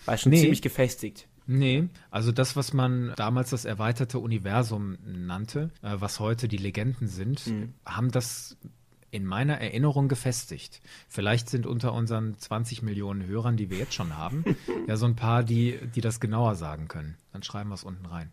[0.06, 0.40] war schon Nee.
[0.40, 1.28] ziemlich gefestigt.
[1.46, 7.06] Nee, also das, was man damals das erweiterte Universum nannte, äh, was heute die Legenden
[7.08, 7.74] sind, Mhm.
[7.84, 8.56] haben das
[9.10, 10.80] in meiner Erinnerung gefestigt.
[11.08, 14.42] Vielleicht sind unter unseren 20 Millionen Hörern, die wir jetzt schon haben,
[14.88, 17.16] ja so ein paar, die, die das genauer sagen können.
[17.32, 18.30] Dann schreiben wir es unten rein.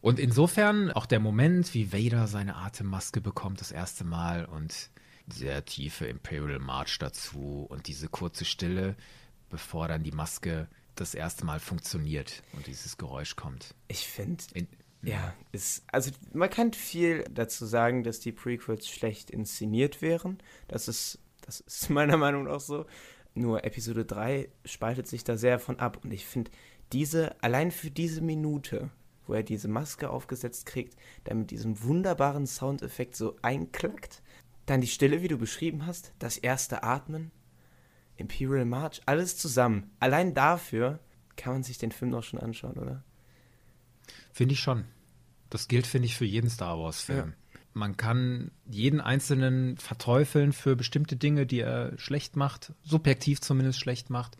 [0.00, 4.90] Und insofern auch der Moment, wie Vader seine Atemmaske bekommt das erste Mal und
[5.26, 8.96] sehr tiefe Imperial March dazu und diese kurze Stille,
[9.50, 13.74] bevor dann die Maske das erste Mal funktioniert und dieses Geräusch kommt.
[13.86, 14.66] Ich finde, In,
[15.02, 20.38] ja, ist, also man kann viel dazu sagen, dass die Prequels schlecht inszeniert wären.
[20.66, 22.86] Das ist, das ist meiner Meinung nach so.
[23.34, 26.00] Nur Episode 3 spaltet sich da sehr von ab.
[26.02, 26.50] Und ich finde,
[26.92, 28.90] diese, allein für diese Minute,
[29.26, 34.22] wo er diese Maske aufgesetzt kriegt, dann mit diesem wunderbaren Soundeffekt so einklackt,
[34.66, 37.30] dann die Stille, wie du beschrieben hast, das erste Atmen,
[38.18, 39.90] Imperial March, alles zusammen.
[40.00, 40.98] Allein dafür
[41.36, 43.02] kann man sich den Film doch schon anschauen, oder?
[44.32, 44.84] Finde ich schon.
[45.50, 47.34] Das gilt, finde ich, für jeden Star Wars-Film.
[47.72, 54.10] Man kann jeden einzelnen verteufeln für bestimmte Dinge, die er schlecht macht, subjektiv zumindest schlecht
[54.10, 54.36] macht.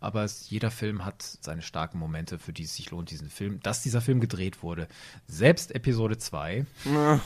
[0.00, 3.58] Aber es, jeder Film hat seine starken Momente, für die es sich lohnt, diesen Film,
[3.62, 4.86] dass dieser Film gedreht wurde.
[5.26, 6.64] Selbst Episode 2.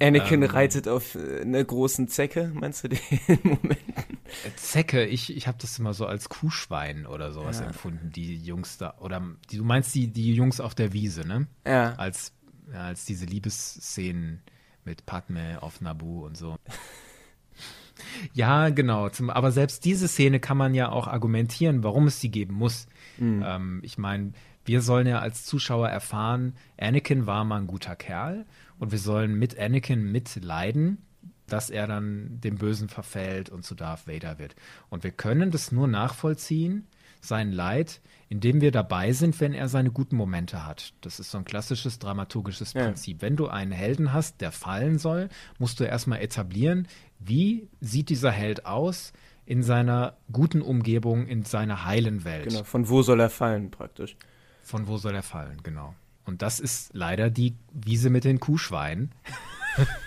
[0.00, 0.50] Anakin Ähm.
[0.50, 2.98] reitet auf äh, einer großen Zecke, meinst du den
[3.42, 3.78] Moment?
[4.56, 7.66] Zecke, ich, ich habe das immer so als Kuhschwein oder sowas Ja.
[7.66, 8.94] empfunden, die Jungs da.
[9.00, 11.46] Oder die, du meinst die, die Jungs auf der Wiese, ne?
[11.66, 11.94] Ja.
[11.94, 12.32] als,
[12.72, 14.42] ja, als diese Liebesszenen
[14.84, 16.56] mit Padme auf Nabu und so.
[18.32, 19.08] Ja, genau.
[19.08, 22.86] Zum, aber selbst diese Szene kann man ja auch argumentieren, warum es sie geben muss.
[23.20, 24.32] Ähm, ich meine,
[24.64, 28.46] wir sollen ja als Zuschauer erfahren, Anakin war mal ein guter Kerl
[28.78, 30.98] und wir sollen mit Anakin mitleiden,
[31.46, 34.54] dass er dann dem Bösen verfällt und zu Darth Vader wird.
[34.88, 36.86] Und wir können das nur nachvollziehen,
[37.20, 40.94] sein Leid, indem wir dabei sind, wenn er seine guten Momente hat.
[41.02, 42.84] Das ist so ein klassisches dramaturgisches Ja.
[42.84, 43.20] Prinzip.
[43.20, 46.86] Wenn du einen Helden hast, der fallen soll, musst du erstmal etablieren,
[47.20, 49.12] wie sieht dieser Held aus
[49.46, 52.48] in seiner guten Umgebung, in seiner heilen Welt.
[52.48, 54.16] Genau, von wo soll er fallen praktisch?
[54.62, 55.94] Von wo soll er fallen, genau.
[56.24, 59.12] Und das ist leider die Wiese mit den Kuhschweinen,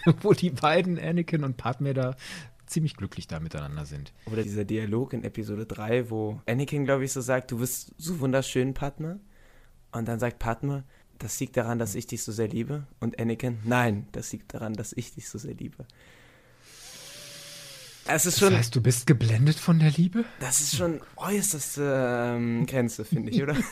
[0.21, 2.15] wo die beiden, Anakin und Padme, da
[2.65, 4.13] ziemlich glücklich da miteinander sind.
[4.31, 8.19] Oder dieser Dialog in Episode 3, wo Anakin, glaube ich, so sagt, du bist so
[8.19, 9.19] wunderschön, Padme.
[9.91, 10.83] Und dann sagt Padme,
[11.19, 12.87] das liegt daran, dass ich dich so sehr liebe.
[12.99, 15.85] Und Anakin, nein, das liegt daran, dass ich dich so sehr liebe.
[18.05, 20.25] Es ist Das schon, heißt, du bist geblendet von der Liebe?
[20.39, 23.55] das ist schon äußerste ähm, Grenze, finde ich, oder?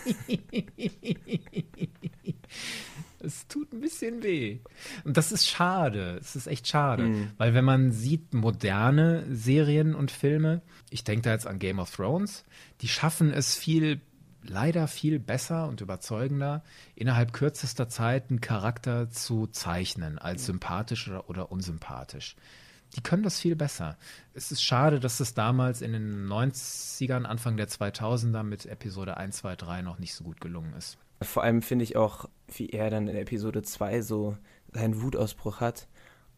[3.24, 4.60] Es tut ein bisschen bisschen weh.
[5.04, 6.18] Und das ist schade.
[6.20, 7.04] Es ist echt schade.
[7.04, 7.32] Mhm.
[7.38, 11.96] Weil wenn man sieht, moderne Serien und Filme, ich denke da jetzt an Game of
[11.96, 12.44] Thrones,
[12.82, 14.02] die schaffen es viel
[14.44, 16.64] leider viel besser und überzeugender,
[16.96, 22.36] innerhalb kürzester Zeit einen Charakter zu zeichnen, als sympathisch oder, oder unsympathisch.
[22.96, 23.98] Die können das viel besser.
[24.34, 29.38] Es ist schade, dass es damals in den 90ern, Anfang der 2000er mit Episode 1,
[29.38, 30.98] 2, 3 noch nicht so gut gelungen ist.
[31.22, 34.38] Vor allem finde ich auch, wie er dann in Episode 2 so
[34.74, 35.88] seinen Wutausbruch hat.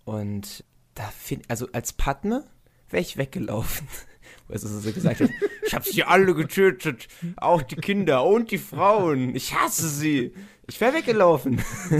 [0.05, 0.63] Und
[0.93, 2.43] da finde also als Padme
[2.89, 3.87] wäre ich weggelaufen.
[4.47, 5.29] Weißt du, was er gesagt hat?
[5.65, 7.07] Ich habe sie alle getötet.
[7.37, 9.35] Auch die Kinder und die Frauen.
[9.35, 10.33] Ich hasse sie.
[10.67, 11.59] Ich wäre weggelaufen.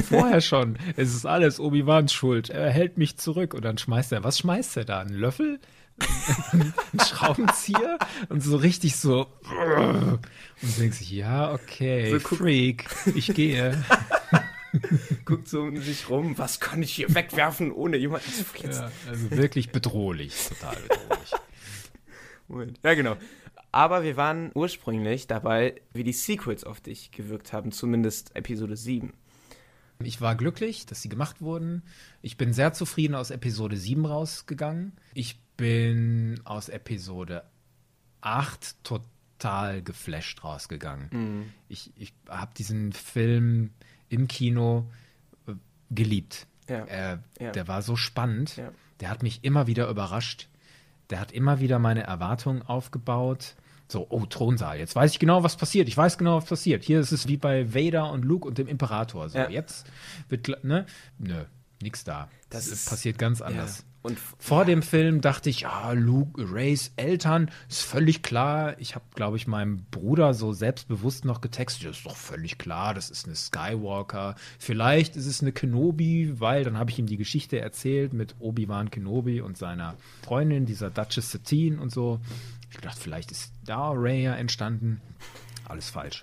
[0.09, 0.77] Vorher schon.
[0.95, 2.49] Es ist alles Obi-Wans Schuld.
[2.49, 3.53] Er hält mich zurück.
[3.53, 4.99] Und dann schmeißt er, was schmeißt er da?
[4.99, 5.59] Einen Löffel?
[6.51, 7.99] Ein Schraubenzieher?
[8.29, 9.27] Und so richtig so.
[9.49, 10.19] Und
[10.61, 13.83] du denkst sich, ja, okay, so, Freak, ich gehe.
[15.25, 18.85] Guckt so um sich rum, was kann ich hier wegwerfen, ohne jemanden zu flitzen?
[18.85, 21.31] Ja, also wirklich bedrohlich, total bedrohlich.
[22.53, 22.79] Moment.
[22.83, 23.17] Ja, genau.
[23.71, 29.13] Aber wir waren ursprünglich dabei, wie die Sequels auf dich gewirkt haben, zumindest Episode 7.
[29.99, 31.83] Ich war glücklich, dass sie gemacht wurden.
[32.21, 34.93] Ich bin sehr zufrieden aus Episode 7 rausgegangen.
[35.13, 37.43] Ich bin aus Episode
[38.21, 41.09] 8 total geflasht rausgegangen.
[41.11, 41.53] Mhm.
[41.67, 43.71] Ich, ich habe diesen Film
[44.09, 44.89] im Kino
[45.47, 45.53] äh,
[45.89, 46.47] geliebt.
[46.69, 46.85] Ja.
[46.85, 47.51] Äh, ja.
[47.51, 48.57] Der war so spannend.
[48.57, 48.71] Ja.
[48.99, 50.49] Der hat mich immer wieder überrascht.
[51.09, 53.55] Der hat immer wieder meine Erwartungen aufgebaut.
[53.87, 55.87] So, oh, Thronsaal, jetzt weiß ich genau, was passiert.
[55.87, 56.83] Ich weiß genau, was passiert.
[56.83, 59.29] Hier ist es wie bei Vader und Luke und dem Imperator.
[59.29, 59.85] So, jetzt
[60.29, 60.85] wird, ne?
[61.19, 61.43] Nö,
[61.81, 62.29] nix da.
[62.49, 63.85] Das, das ist, passiert ganz anders.
[64.03, 68.75] Und vor dem Film dachte ich, ja, Luke, Rays Eltern, ist völlig klar.
[68.79, 72.93] Ich habe, glaube ich, meinem Bruder so selbstbewusst noch getextet, das ist doch völlig klar,
[72.93, 74.35] das ist eine Skywalker.
[74.59, 78.91] Vielleicht ist es eine Kenobi, weil dann habe ich ihm die Geschichte erzählt mit Obi-Wan
[78.91, 82.19] Kenobi und seiner Freundin, dieser Duchess Satine und so.
[82.71, 84.99] Ich dachte, vielleicht ist da Ray ja entstanden.
[85.65, 86.21] Alles falsch.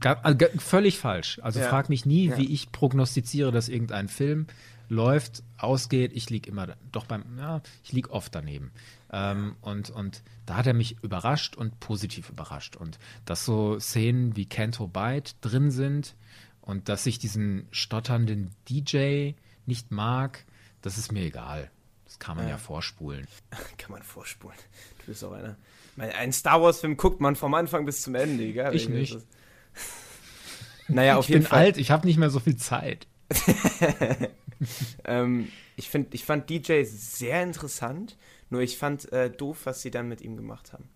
[0.00, 1.40] Also, völlig falsch.
[1.42, 1.68] Also ja.
[1.68, 2.36] frag mich nie, ja.
[2.36, 4.46] wie ich prognostiziere, dass irgendein Film
[4.88, 8.72] läuft, ausgeht, ich liege immer doch beim, ja, ich liege oft daneben.
[9.12, 12.76] Ähm, und, und da hat er mich überrascht und positiv überrascht.
[12.76, 16.14] Und dass so Szenen wie Canto Bite drin sind
[16.60, 19.32] und dass ich diesen stotternden DJ
[19.66, 20.44] nicht mag,
[20.82, 21.70] das ist mir egal.
[22.04, 23.26] Das kann man ja, ja vorspulen.
[23.76, 24.56] Kann man vorspulen.
[25.00, 25.56] Du bist auch einer.
[25.98, 28.74] Ein Star Wars-Film guckt man vom Anfang bis zum Ende, egal.
[28.74, 29.18] Ich nicht.
[30.88, 31.58] naja, auf ich jeden bin Fall.
[31.58, 33.06] alt, ich habe nicht mehr so viel Zeit.
[35.04, 38.16] ähm, ich, find, ich fand DJ sehr interessant,
[38.50, 40.88] nur ich fand äh, doof, was sie dann mit ihm gemacht haben.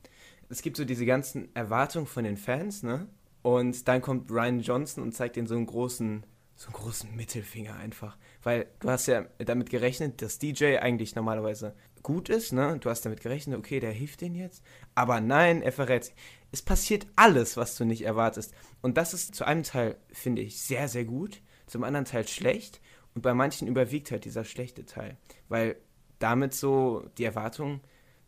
[0.48, 3.08] Es gibt so diese ganzen Erwartungen von den Fans, ne?
[3.42, 7.74] Und dann kommt Ryan Johnson und zeigt ihnen so einen großen, so einen großen Mittelfinger
[7.76, 8.16] einfach.
[8.42, 12.78] Weil du hast ja damit gerechnet, dass DJ eigentlich normalerweise gut ist, ne?
[12.80, 14.62] Du hast damit gerechnet, okay, der hilft denen jetzt.
[14.94, 16.12] Aber nein, er verrät.
[16.50, 18.52] Es passiert alles, was du nicht erwartest.
[18.82, 22.81] Und das ist zu einem Teil, finde ich, sehr, sehr gut, zum anderen Teil schlecht.
[23.14, 25.16] Und bei manchen überwiegt halt dieser schlechte Teil.
[25.48, 25.76] Weil
[26.18, 27.80] damit so die Erwartungen,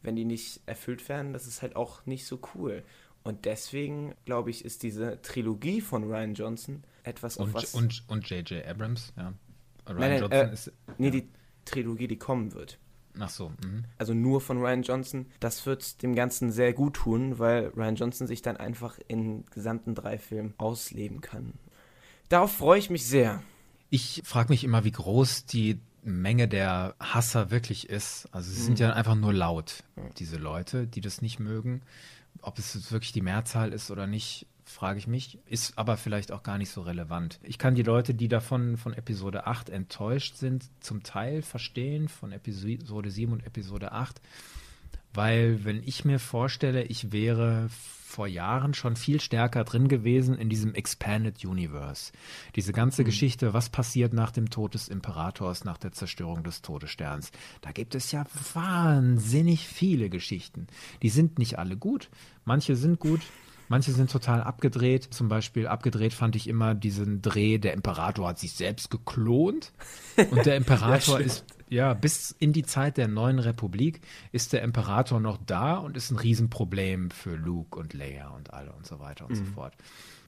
[0.02, 2.82] wenn die nicht erfüllt werden, das ist halt auch nicht so cool.
[3.22, 7.74] Und deswegen, glaube ich, ist diese Trilogie von Ryan Johnson etwas und, auf was.
[7.74, 8.66] Und, und J.J.
[8.66, 9.32] Abrams, ja.
[9.88, 10.72] Ryan nein, nein, Johnson äh, ist.
[10.98, 11.28] Nee, die
[11.64, 12.78] Trilogie, die kommen wird.
[13.18, 13.50] Ach so.
[13.50, 13.84] Mh.
[13.96, 15.26] Also nur von Ryan Johnson.
[15.40, 19.94] Das wird dem Ganzen sehr gut tun, weil Ryan Johnson sich dann einfach in gesamten
[19.94, 21.54] drei Filmen ausleben kann.
[22.28, 23.42] Darauf freue ich mich sehr.
[23.94, 28.26] Ich frage mich immer, wie groß die Menge der Hasser wirklich ist.
[28.32, 28.86] Also sie sind mhm.
[28.86, 29.84] ja einfach nur laut,
[30.18, 31.80] diese Leute, die das nicht mögen.
[32.42, 35.38] Ob es wirklich die Mehrzahl ist oder nicht, frage ich mich.
[35.46, 37.38] Ist aber vielleicht auch gar nicht so relevant.
[37.44, 42.32] Ich kann die Leute, die davon von Episode 8 enttäuscht sind, zum Teil verstehen, von
[42.32, 44.20] Episode 7 und Episode 8.
[45.14, 50.48] Weil wenn ich mir vorstelle, ich wäre vor Jahren schon viel stärker drin gewesen in
[50.48, 52.12] diesem Expanded Universe.
[52.54, 53.06] Diese ganze mhm.
[53.06, 57.32] Geschichte, was passiert nach dem Tod des Imperators, nach der Zerstörung des Todessterns.
[57.60, 60.68] Da gibt es ja wahnsinnig viele Geschichten.
[61.02, 62.08] Die sind nicht alle gut.
[62.44, 63.20] Manche sind gut,
[63.68, 65.08] Manche sind total abgedreht.
[65.10, 69.72] Zum Beispiel abgedreht fand ich immer diesen Dreh, der Imperator hat sich selbst geklont.
[70.30, 74.00] Und der Imperator ja, ist, ja, bis in die Zeit der neuen Republik
[74.32, 78.72] ist der Imperator noch da und ist ein Riesenproblem für Luke und Leia und alle
[78.72, 79.36] und so weiter und mhm.
[79.36, 79.74] so fort.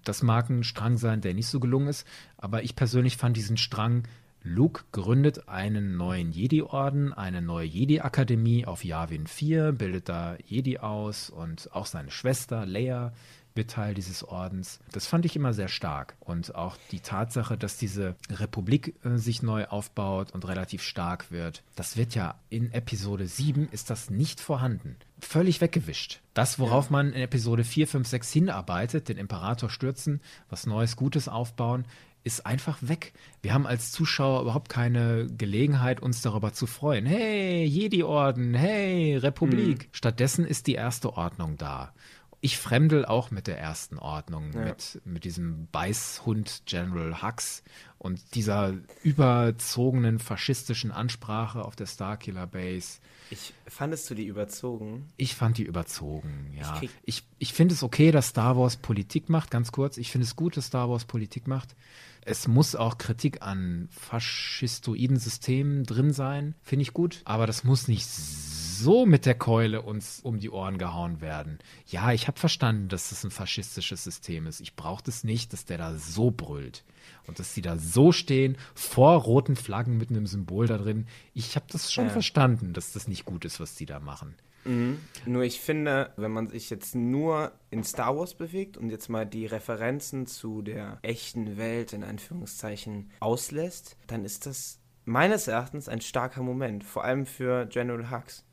[0.05, 2.07] Das mag ein Strang sein, der nicht so gelungen ist,
[2.39, 4.05] aber ich persönlich fand diesen Strang
[4.49, 11.31] Luke gründet einen neuen Jedi-Orden, eine neue Jedi-Akademie auf Yavin 4, bildet da Jedi aus
[11.31, 13.13] und auch seine Schwester Leia
[13.57, 14.81] wird Teil dieses Ordens.
[14.93, 16.17] Das fand ich immer sehr stark.
[16.21, 21.63] Und auch die Tatsache, dass diese Republik äh, sich neu aufbaut und relativ stark wird,
[21.75, 24.97] das wird ja in Episode 7 ist das nicht vorhanden.
[25.21, 26.21] Völlig weggewischt.
[26.35, 26.93] Das, worauf ja.
[26.93, 31.87] man in Episode 4, 5, 6 hinarbeitet, den Imperator stürzen, was Neues, Gutes aufbauen,
[32.27, 33.13] ist einfach weg.
[33.41, 37.07] Wir haben als Zuschauer überhaupt keine Gelegenheit, uns darüber zu freuen.
[37.07, 39.85] Hey, Jedi-Orden, hey, Republik.
[39.85, 39.89] Hm.
[39.93, 41.93] Stattdessen ist die erste Ordnung da.
[42.41, 44.61] Ich fremdel auch mit der ersten Ordnung, ja.
[44.61, 47.63] mit, mit diesem Beißhund General Hux
[47.99, 53.01] und dieser überzogenen faschistischen Ansprache auf der Starkiller Base.
[53.31, 55.11] Ich fandest du die überzogen?
[55.17, 56.79] Ich fand die überzogen, ja.
[56.83, 59.97] Ich, ich, ich finde es okay, dass Star Wars Politik macht, ganz kurz.
[59.97, 61.75] Ich finde es gut, dass Star Wars Politik macht.
[62.21, 67.23] Es muss auch Kritik an faschistoiden Systemen drin sein, finde ich gut.
[67.25, 68.66] Aber das muss nicht so
[69.07, 71.59] mit der Keule uns um die Ohren gehauen werden.
[71.87, 74.61] Ja, ich habe verstanden, dass das ein faschistisches System ist.
[74.61, 76.85] Ich brauche das nicht, dass der da so brüllt.
[77.27, 81.07] Und dass sie da so stehen, vor roten Flaggen mit einem Symbol da drin.
[81.35, 82.11] Ich habe das schon ja.
[82.11, 84.35] verstanden, dass das nicht gut ist, was die da machen.
[84.67, 84.99] Mhm.
[85.25, 89.25] Nur ich finde, wenn man sich jetzt nur in Star Wars bewegt und jetzt mal
[89.25, 96.01] die Referenzen zu der echten Welt in Anführungszeichen auslässt, dann ist das meines Erachtens ein
[96.01, 98.45] starker Moment, vor allem für General Hux.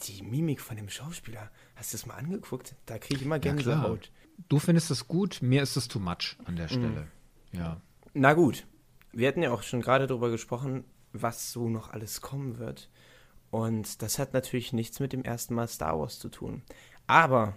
[0.00, 2.74] Die Mimik von dem Schauspieler, hast du das mal angeguckt?
[2.86, 4.06] Da kriege ich immer Gänsehaut.
[4.06, 7.08] Ja, du findest das gut, mir ist es too much an der Stelle.
[7.52, 7.58] Mhm.
[7.58, 7.80] Ja.
[8.14, 8.66] Na gut,
[9.12, 12.90] wir hatten ja auch schon gerade darüber gesprochen, was so noch alles kommen wird.
[13.50, 16.62] Und das hat natürlich nichts mit dem ersten Mal Star Wars zu tun.
[17.06, 17.56] Aber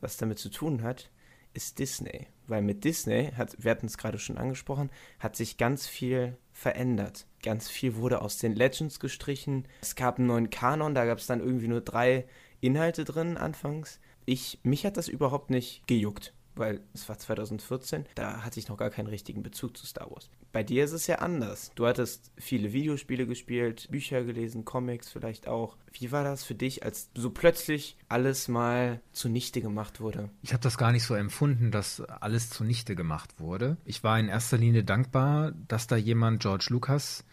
[0.00, 1.10] was damit zu tun hat,
[1.56, 2.26] ist Disney.
[2.46, 7.26] Weil mit Disney, hat, wir hatten es gerade schon angesprochen, hat sich ganz viel verändert.
[7.42, 9.66] Ganz viel wurde aus den Legends gestrichen.
[9.80, 12.26] Es gab einen neuen Kanon, da gab es dann irgendwie nur drei
[12.60, 14.00] Inhalte drin anfangs.
[14.24, 18.76] Ich, mich hat das überhaupt nicht gejuckt weil es war 2014, da hatte ich noch
[18.76, 20.30] gar keinen richtigen Bezug zu Star Wars.
[20.52, 21.70] Bei dir ist es ja anders.
[21.74, 25.76] Du hattest viele Videospiele gespielt, Bücher gelesen, Comics vielleicht auch.
[25.92, 30.30] Wie war das für dich, als so plötzlich alles mal zunichte gemacht wurde?
[30.42, 33.76] Ich habe das gar nicht so empfunden, dass alles zunichte gemacht wurde.
[33.84, 37.24] Ich war in erster Linie dankbar, dass da jemand George Lucas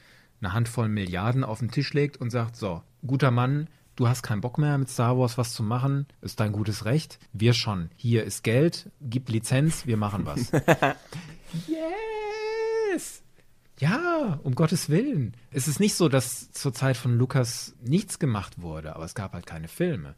[0.41, 4.41] eine Handvoll Milliarden auf den Tisch legt und sagt, so, guter Mann, du hast keinen
[4.41, 7.19] Bock mehr mit Star Wars was zu machen, ist dein gutes Recht.
[7.31, 7.89] Wir schon.
[7.95, 10.51] Hier ist Geld, gib Lizenz, wir machen was.
[11.67, 13.23] yes!
[13.79, 15.33] Ja, um Gottes Willen.
[15.51, 19.33] Es ist nicht so, dass zur Zeit von Lucas nichts gemacht wurde, aber es gab
[19.33, 20.15] halt keine Filme.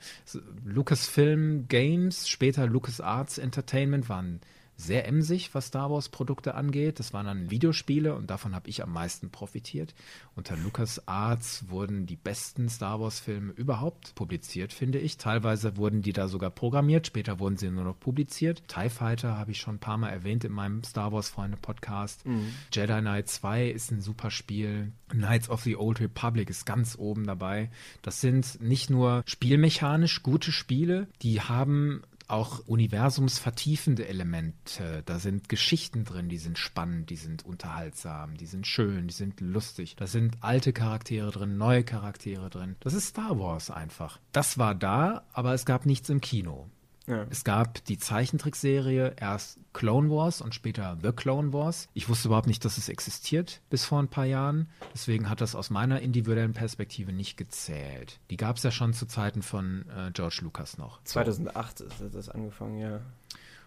[0.65, 4.41] Lucasfilm Games, später Lucas Arts Entertainment waren
[4.77, 6.99] sehr emsig, was Star Wars-Produkte angeht.
[6.99, 9.93] Das waren dann Videospiele und davon habe ich am meisten profitiert.
[10.35, 15.17] Unter LucasArts wurden die besten Star Wars-Filme überhaupt publiziert, finde ich.
[15.17, 18.63] Teilweise wurden die da sogar programmiert, später wurden sie nur noch publiziert.
[18.67, 22.25] TIE Fighter habe ich schon ein paar Mal erwähnt in meinem Star Wars-Freunde-Podcast.
[22.25, 22.53] Mhm.
[22.71, 24.91] Jedi Knight 2 ist ein super Spiel.
[25.09, 27.69] Knights of the Old Republic ist ganz oben dabei.
[28.01, 35.03] Das sind nicht nur spielmechanisch gute Spiele, die haben auch universumsvertiefende Elemente.
[35.05, 39.41] Da sind Geschichten drin, die sind spannend, die sind unterhaltsam, die sind schön, die sind
[39.41, 39.95] lustig.
[39.97, 42.75] Da sind alte Charaktere drin, neue Charaktere drin.
[42.79, 44.19] Das ist Star Wars einfach.
[44.31, 46.69] Das war da, aber es gab nichts im Kino.
[47.08, 47.26] Ja.
[47.30, 51.88] Es gab die Zeichentrickserie, erst Clone Wars und später The Clone Wars.
[51.94, 54.70] Ich wusste überhaupt nicht, dass es existiert bis vor ein paar Jahren.
[54.94, 58.20] Deswegen hat das aus meiner individuellen Perspektive nicht gezählt.
[58.30, 61.04] Die gab es ja schon zu Zeiten von äh, George Lucas noch.
[61.04, 61.86] 2008 so.
[61.86, 63.02] ist das angefangen, ja.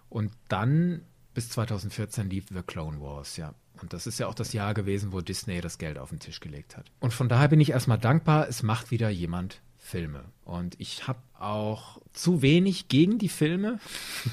[0.08, 1.02] Und dann
[1.34, 3.54] bis 2014 lief The Clone Wars, ja.
[3.80, 6.40] Und das ist ja auch das Jahr gewesen, wo Disney das Geld auf den Tisch
[6.40, 6.90] gelegt hat.
[6.98, 10.24] Und von daher bin ich erstmal dankbar, es macht wieder jemand Filme.
[10.44, 13.78] Und ich habe auch zu wenig gegen die Filme.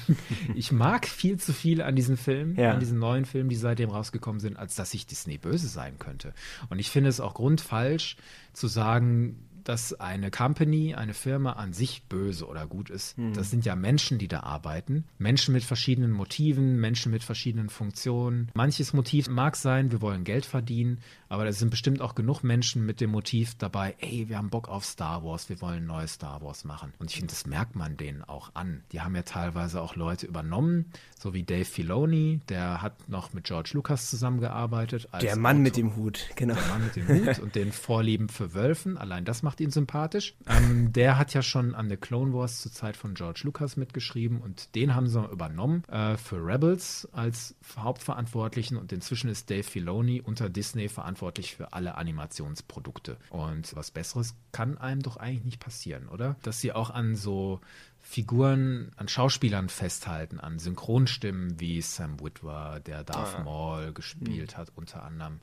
[0.54, 2.72] ich mag viel zu viel an diesen Filmen, ja.
[2.72, 6.34] an diesen neuen Filmen, die seitdem rausgekommen sind, als dass ich Disney böse sein könnte.
[6.68, 8.16] Und ich finde es auch grundfalsch
[8.52, 13.16] zu sagen, dass eine Company, eine Firma an sich böse oder gut ist.
[13.16, 13.34] Hm.
[13.34, 15.04] Das sind ja Menschen, die da arbeiten.
[15.18, 18.48] Menschen mit verschiedenen Motiven, Menschen mit verschiedenen Funktionen.
[18.54, 20.98] Manches Motiv mag sein, wir wollen Geld verdienen,
[21.28, 24.68] aber es sind bestimmt auch genug Menschen mit dem Motiv dabei, ey, wir haben Bock
[24.68, 26.92] auf Star Wars, wir wollen neues Star Wars machen.
[26.98, 28.82] Und ich finde, das merkt man denen auch an.
[28.92, 30.86] Die haben ja teilweise auch Leute übernommen,
[31.18, 35.08] so wie Dave Filoni, der hat noch mit George Lucas zusammengearbeitet.
[35.20, 35.62] der Mann Autor.
[35.62, 36.54] mit dem Hut, genau.
[36.54, 38.96] Der Mann mit dem Hut und den Vorlieben für Wölfen.
[38.96, 40.34] Allein das macht ihn sympathisch.
[40.48, 44.40] Ähm, der hat ja schon an The Clone Wars zur Zeit von George Lucas mitgeschrieben
[44.40, 50.20] und den haben sie übernommen äh, für Rebels als Hauptverantwortlichen und inzwischen ist Dave Filoni
[50.20, 53.16] unter Disney verantwortlich für alle Animationsprodukte.
[53.30, 56.36] Und was Besseres kann einem doch eigentlich nicht passieren, oder?
[56.42, 57.60] Dass sie auch an so
[58.00, 63.42] Figuren, an Schauspielern festhalten, an Synchronstimmen wie Sam Witwer, der Darth Ah.
[63.42, 65.40] Maul gespielt hat, unter anderem.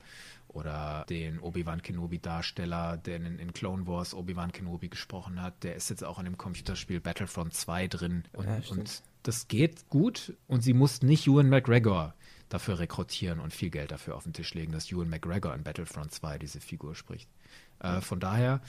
[0.54, 5.64] Oder den Obi-Wan Kenobi-Darsteller, der in, in Clone Wars Obi-Wan Kenobi gesprochen hat.
[5.64, 8.24] Der ist jetzt auch in dem Computerspiel Battlefront 2 drin.
[8.32, 10.34] Und, Ja, und das geht gut.
[10.46, 12.14] Und sie mussten nicht Ewan McGregor
[12.48, 16.12] dafür rekrutieren und viel Geld dafür auf den Tisch legen, dass Ewan McGregor in Battlefront
[16.12, 17.28] 2 diese Figur spricht.
[17.80, 18.60] Äh, von daher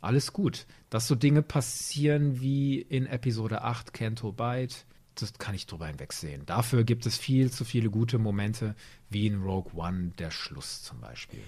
[0.00, 0.66] alles gut.
[0.88, 6.46] Dass so Dinge passieren wie in Episode 8 Kento Byte, das kann ich drüber hinwegsehen.
[6.46, 8.74] Dafür gibt es viel zu viele gute Momente,
[9.10, 11.42] wie in Rogue One der Schluss zum Beispiel.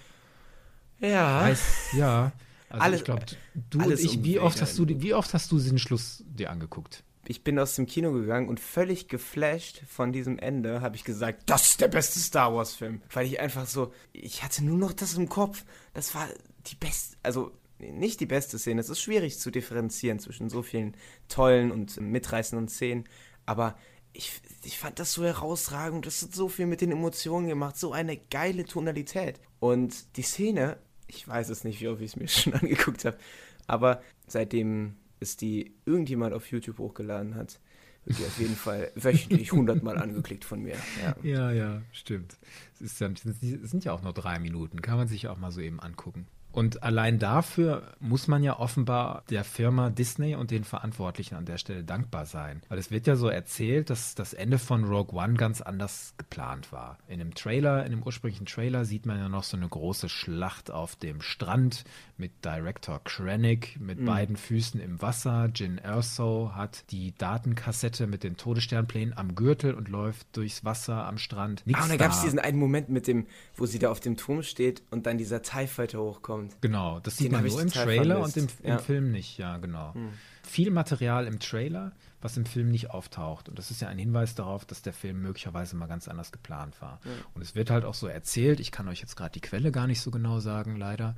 [1.00, 1.42] Ja.
[1.42, 2.32] Weiß, ja.
[2.68, 3.26] Also Alles- ich glaube,
[3.70, 7.02] du alles ich, wie oft hast du, wie oft hast du den Schluss dir angeguckt?
[7.28, 11.42] ich bin aus dem Kino gegangen und völlig geflasht von diesem Ende habe ich gesagt,
[11.46, 14.92] das ist der beste Star Wars Film, weil ich einfach so, ich hatte nur noch
[14.92, 15.64] das im Kopf.
[15.92, 16.28] Das war
[16.66, 18.80] die beste, also nicht die beste Szene.
[18.80, 20.96] Es ist schwierig zu differenzieren zwischen so vielen
[21.28, 23.04] tollen und mitreißenden Szenen,
[23.46, 23.76] aber
[24.12, 26.06] ich, ich fand das so herausragend.
[26.06, 29.40] Das hat so viel mit den Emotionen gemacht, so eine geile Tonalität.
[29.60, 33.18] Und die Szene, ich weiß es nicht, wie oft ich es mir schon angeguckt habe,
[33.66, 37.60] aber seitdem es die irgendjemand auf YouTube hochgeladen hat,
[38.04, 40.76] wird die auf jeden Fall wöchentlich hundertmal angeklickt von mir.
[41.02, 41.16] Ja.
[41.22, 42.36] Ja, ja, stimmt.
[42.74, 45.50] Es, ist ja, es sind ja auch nur drei Minuten, kann man sich auch mal
[45.50, 46.26] so eben angucken.
[46.56, 51.58] Und allein dafür muss man ja offenbar der Firma Disney und den Verantwortlichen an der
[51.58, 52.62] Stelle dankbar sein.
[52.68, 56.72] Weil es wird ja so erzählt, dass das Ende von Rogue One ganz anders geplant
[56.72, 56.96] war.
[57.08, 60.70] In dem Trailer, in dem ursprünglichen Trailer sieht man ja noch so eine große Schlacht
[60.70, 61.84] auf dem Strand
[62.16, 65.50] mit Director Krennic mit beiden Füßen im Wasser.
[65.54, 71.18] Jin Erso hat die Datenkassette mit den Todessternplänen am Gürtel und läuft durchs Wasser am
[71.18, 71.66] Strand.
[71.66, 72.24] Nix Ah, und dann gab es da.
[72.24, 73.26] diesen einen Moment mit dem,
[73.56, 76.45] wo sie da auf dem Turm steht und dann dieser TIE Fighter hochkommt.
[76.60, 78.36] Genau, das sieht man nur im Trailer vermisst.
[78.36, 78.78] und im, im Ja.
[78.78, 79.94] Film nicht, ja, genau.
[80.42, 81.92] Viel Material im Trailer,
[82.22, 83.48] was im Film nicht auftaucht.
[83.48, 86.80] Und das ist ja ein Hinweis darauf, dass der Film möglicherweise mal ganz anders geplant
[86.80, 87.00] war.
[87.34, 89.86] Und es wird halt auch so erzählt, ich kann euch jetzt gerade die Quelle gar
[89.86, 91.16] nicht so genau sagen, leider,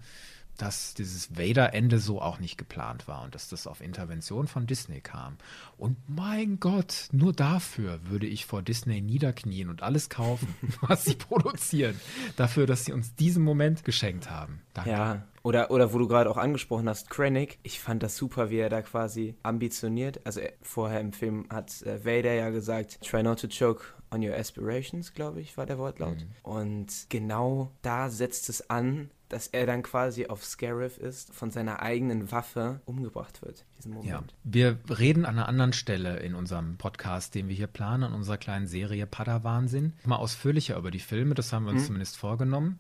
[0.59, 5.01] dass dieses Vader-Ende so auch nicht geplant war und dass das auf Intervention von Disney
[5.01, 5.39] kam.
[5.77, 11.15] Und mein Gott, nur dafür würde ich vor Disney niederknien und alles kaufen, was sie
[11.15, 11.99] produzieren.
[12.37, 14.61] Dafür, dass sie uns diesen Moment geschenkt haben.
[14.75, 14.91] Danke.
[14.91, 17.59] Ja, oder, oder wo du gerade auch angesprochen hast, Krennic.
[17.63, 20.21] Ich fand das super, wie er da quasi ambitioniert.
[20.27, 24.23] Also er, vorher im Film hat äh, Vader ja gesagt, try not to choke on
[24.23, 26.27] your aspirations, glaube ich, war der Wortlaut.
[26.43, 31.83] Und genau da setzt es an, dass er dann quasi auf Scarif ist, von seiner
[31.83, 33.65] eigenen Waffe umgebracht wird.
[33.79, 34.11] Diesen Moment.
[34.11, 38.13] Ja, wir reden an einer anderen Stelle in unserem Podcast, den wir hier planen, an
[38.15, 42.79] unserer kleinen Serie Padawansinn, mal ausführlicher über die Filme, das haben wir uns zumindest vorgenommen.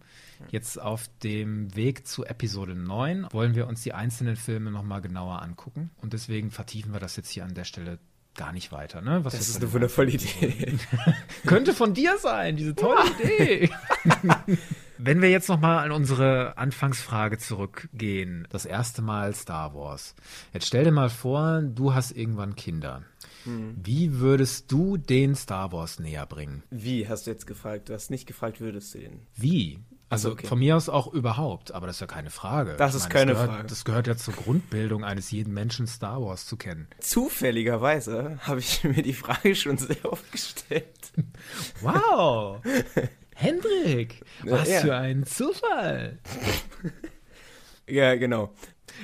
[0.51, 5.43] Jetzt auf dem Weg zu Episode 9 wollen wir uns die einzelnen Filme nochmal genauer
[5.43, 7.99] angucken und deswegen vertiefen wir das jetzt hier an der Stelle
[8.37, 9.03] gar nicht weiter.
[9.03, 9.25] Ne?
[9.25, 10.79] Was Das ist eine wundervolle Idee.
[11.47, 13.71] könnte von dir sein, diese tolle Idee.
[14.99, 20.15] Wenn wir jetzt nochmal an unsere Anfangsfrage zurückgehen, das erste Mal Star Wars.
[20.53, 23.03] Jetzt stell dir mal vor, du hast irgendwann Kinder.
[23.45, 26.63] Wie würdest du den Star Wars näher bringen?
[26.71, 27.89] Wie, hast du jetzt gefragt?
[27.89, 29.21] Du hast nicht gefragt, würdest du den?
[29.37, 29.79] Wie?
[30.11, 30.47] Also so, okay.
[30.47, 32.77] von mir aus auch überhaupt, aber das ist ja keine Frage.
[32.77, 33.69] Das ist keine das gehört, Frage.
[33.69, 36.89] Das gehört ja zur Grundbildung eines jeden Menschen, Star Wars zu kennen.
[36.99, 41.13] Zufälligerweise habe ich mir die Frage schon sehr oft gestellt.
[41.81, 42.63] Wow!
[43.41, 44.81] Hendrik, was Ja.
[44.81, 46.19] für ein Zufall!
[47.91, 48.53] Ja, genau.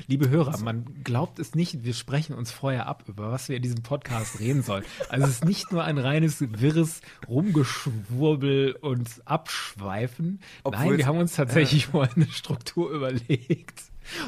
[0.09, 3.62] Liebe Hörer, man glaubt es nicht, wir sprechen uns vorher ab, über was wir in
[3.62, 4.85] diesem Podcast reden sollen.
[5.09, 10.41] Also es ist nicht nur ein reines, wirres Rumgeschwurbel und Abschweifen.
[10.64, 13.85] Obwohl Nein, wir haben uns tatsächlich vorher eine Struktur überlegt.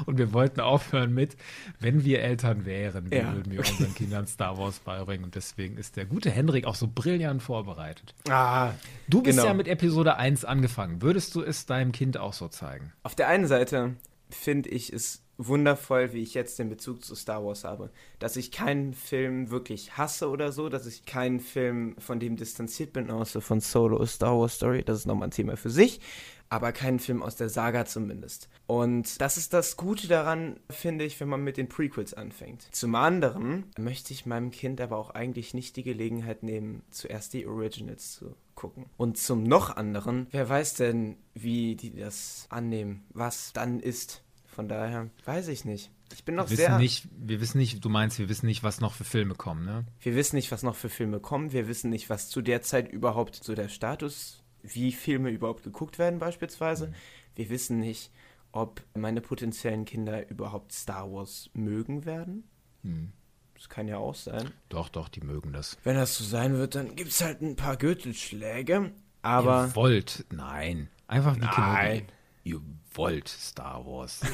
[0.07, 1.37] Und wir wollten aufhören mit,
[1.81, 3.35] wenn wir Eltern wären, wie Ja.
[3.35, 5.25] würden wir unseren Kindern Star Wars beibringen.
[5.25, 8.15] Und deswegen ist der gute Hendrik auch so brillant vorbereitet.
[8.29, 8.73] Ah,
[9.09, 9.49] Du bist genau.
[9.49, 11.03] ja mit Episode 1 angefangen.
[11.03, 12.93] Würdest du es deinem Kind auch so zeigen?
[13.03, 13.95] Auf der einen Seite
[14.31, 17.91] finde ich es wundervoll, wie ich jetzt den Bezug zu Star Wars habe.
[18.19, 22.93] Dass ich keinen Film wirklich hasse oder so, dass ich keinen Film von dem distanziert
[22.93, 26.01] bin, außer von Solo Star Wars Story, das ist nochmal ein Thema für sich,
[26.49, 28.49] aber keinen Film aus der Saga zumindest.
[28.67, 32.69] Und das ist das Gute daran, finde ich, wenn man mit den Prequels anfängt.
[32.71, 37.47] Zum anderen möchte ich meinem Kind aber auch eigentlich nicht die Gelegenheit nehmen, zuerst die
[37.47, 38.87] Originals zu gucken.
[38.97, 44.23] Und zum noch anderen, wer weiß denn, wie die das annehmen, was dann ist.
[44.57, 45.91] Von daher weiß ich nicht.
[46.15, 46.79] Ich bin noch Wir sehr.
[46.79, 49.85] nicht, wir wissen nicht, du meinst, wir wissen nicht, was noch für Filme kommen, ne?
[50.01, 51.53] Wir wissen nicht, was noch für Filme kommen.
[51.53, 55.99] Wir wissen nicht, was zu der Zeit überhaupt so der Status, wie Filme überhaupt geguckt
[55.99, 56.91] werden beispielsweise.
[57.35, 58.11] Wir wissen nicht,
[58.51, 62.45] ob meine potenziellen Kinder überhaupt Star Wars mögen werden.
[62.83, 63.13] Hm.
[63.57, 64.53] Das kann ja auch sein.
[64.71, 65.77] Doch, doch, die mögen das.
[65.85, 68.93] Wenn das so sein wird, dann gibt es halt ein paar Gürtelschläge.
[69.21, 69.67] Aber.
[69.67, 70.89] Ihr wollt, nein.
[71.09, 72.07] Einfach wie Nein.
[72.07, 72.07] Kenobi.
[72.45, 72.61] Ihr
[72.97, 74.31] wollt Star Wars sehen.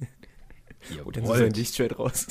[0.94, 1.56] Ihr Oh, dann so sein wollt.
[1.56, 2.26] Lichtschwert raus.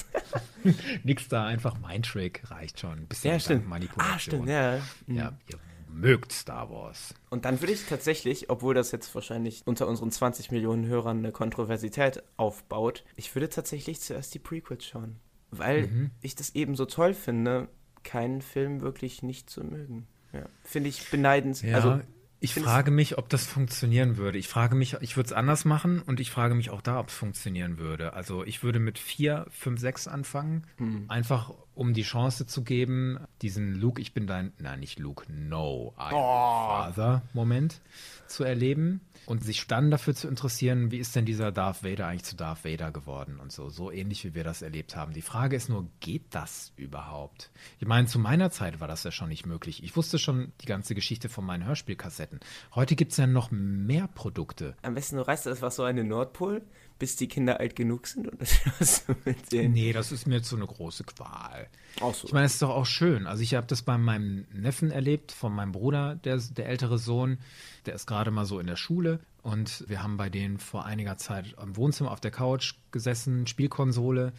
[1.03, 2.99] Nix da, einfach mein Trick reicht schon.
[2.99, 3.67] Ein bisschen Ja, stimmt.
[3.67, 4.15] Manipulation.
[4.15, 4.77] Ah, stimmt, ja.
[5.07, 7.13] Ja, ihr mögt Star Wars.
[7.29, 11.31] Und dann würde ich tatsächlich, obwohl das jetzt wahrscheinlich unter unseren 20 Millionen Hörern eine
[11.31, 15.17] Kontroversität aufbaut, ich würde tatsächlich zuerst die Prequels schauen.
[15.51, 16.11] Weil Mhm.
[16.21, 17.67] ich das eben so toll finde,
[18.03, 20.07] keinen Film wirklich nicht zu mögen.
[20.33, 20.45] Ja.
[20.63, 21.61] Finde ich beneidens.
[21.61, 22.01] Ja, Also,
[22.39, 24.37] ich find's- frage mich, ob das funktionieren würde.
[24.37, 27.09] Ich frage mich, ich würde es anders machen und ich frage mich auch da, ob
[27.09, 28.13] es funktionieren würde.
[28.13, 31.05] Also ich würde mit 4, 5, 6 anfangen, Hm.
[31.09, 35.93] einfach um die Chance zu geben, diesen Luke, ich bin dein, nein, nicht Luke, no,
[35.97, 36.67] I am Oh.
[36.69, 37.81] father Moment
[38.27, 42.23] zu erleben und sich dann dafür zu interessieren, wie ist denn dieser Darth Vader eigentlich
[42.23, 45.11] zu Darth Vader geworden und so, so ähnlich wie wir das erlebt haben.
[45.11, 47.51] Die Frage ist nur, geht das überhaupt?
[47.77, 49.83] Ich meine, zu meiner Zeit war das ja schon nicht möglich.
[49.83, 52.39] Ich wusste schon die ganze Geschichte von meinen Hörspielkassetten.
[52.73, 54.75] Heute gibt es ja noch mehr Produkte.
[54.81, 56.61] am besten du reißt das was so den Nordpol,
[56.99, 58.41] bis die Kinder alt genug sind und
[58.79, 59.73] das mit denen.
[59.73, 61.67] Nee, das ist mir jetzt so eine große Qual.
[62.01, 62.27] Auch so.
[62.27, 63.27] Ich meine, es ist doch auch schön.
[63.27, 67.37] Also ich habe das bei meinem Neffen erlebt, von meinem Bruder, der, der ältere Sohn,
[67.85, 71.17] der ist gerade mal so in der Schule und wir haben bei denen vor einiger
[71.17, 74.33] Zeit im Wohnzimmer auf der Couch gesessen, Spielkonsole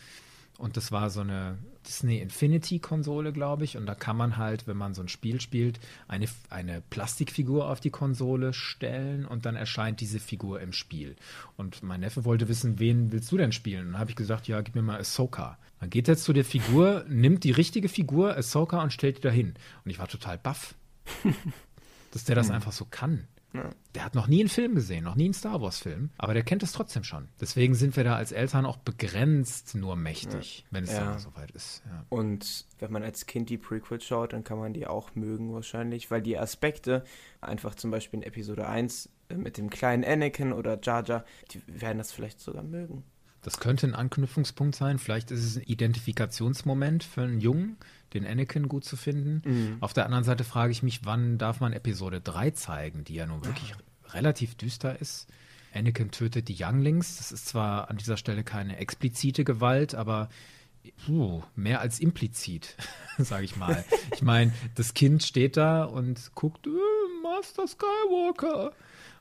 [0.59, 1.57] und das war so eine
[1.87, 3.77] Disney Infinity Konsole, glaube ich.
[3.77, 5.79] Und da kann man halt, wenn man so ein Spiel spielt,
[6.09, 11.15] eine, eine Plastikfigur auf die Konsole stellen und dann erscheint diese Figur im Spiel.
[11.57, 13.87] Und mein Neffe wollte wissen, wen willst du denn spielen?
[13.87, 15.59] Und dann habe ich gesagt, ja, gib mir mal Ahsoka.
[15.79, 19.55] Dann geht er zu der Figur, nimmt die richtige Figur, Ahsoka, und stellt die dahin.
[19.85, 20.75] Und ich war total baff,
[22.11, 23.29] dass der das einfach so kann.
[23.95, 26.63] Der hat noch nie einen Film gesehen, noch nie einen Star Wars-Film, aber der kennt
[26.63, 27.29] es trotzdem schon.
[27.41, 31.01] Deswegen sind wir da als Eltern auch begrenzt nur mächtig, wenn es Ja.
[31.07, 31.83] dann soweit ist.
[31.87, 32.05] Ja.
[32.09, 36.11] Und wenn man als Kind die Prequels schaut, dann kann man die auch mögen wahrscheinlich,
[36.11, 37.05] weil die Aspekte,
[37.41, 41.63] einfach zum Beispiel in Episode 1 äh, mit dem kleinen Anakin oder Jar Jar, die
[41.67, 43.05] werden das vielleicht sogar mögen.
[43.49, 44.99] Das könnte ein Anknüpfungspunkt sein.
[44.99, 47.79] Vielleicht ist es ein Identifikationsmoment für einen Jungen,
[48.13, 49.79] den Anakin gut zu finden.
[49.81, 53.25] Auf der anderen Seite frage ich mich, wann darf man Episode 3 zeigen, die ja
[53.25, 53.73] nun wirklich
[54.13, 55.29] relativ düster ist.
[55.73, 57.17] Anakin tötet die Younglings.
[57.17, 60.29] Das ist zwar an dieser Stelle keine explizite Gewalt, aber
[61.07, 62.77] puh, mehr als implizit,
[63.17, 63.83] sage ich mal.
[64.15, 68.73] Ich meine, das Kind steht da und guckt, äh, Master Skywalker.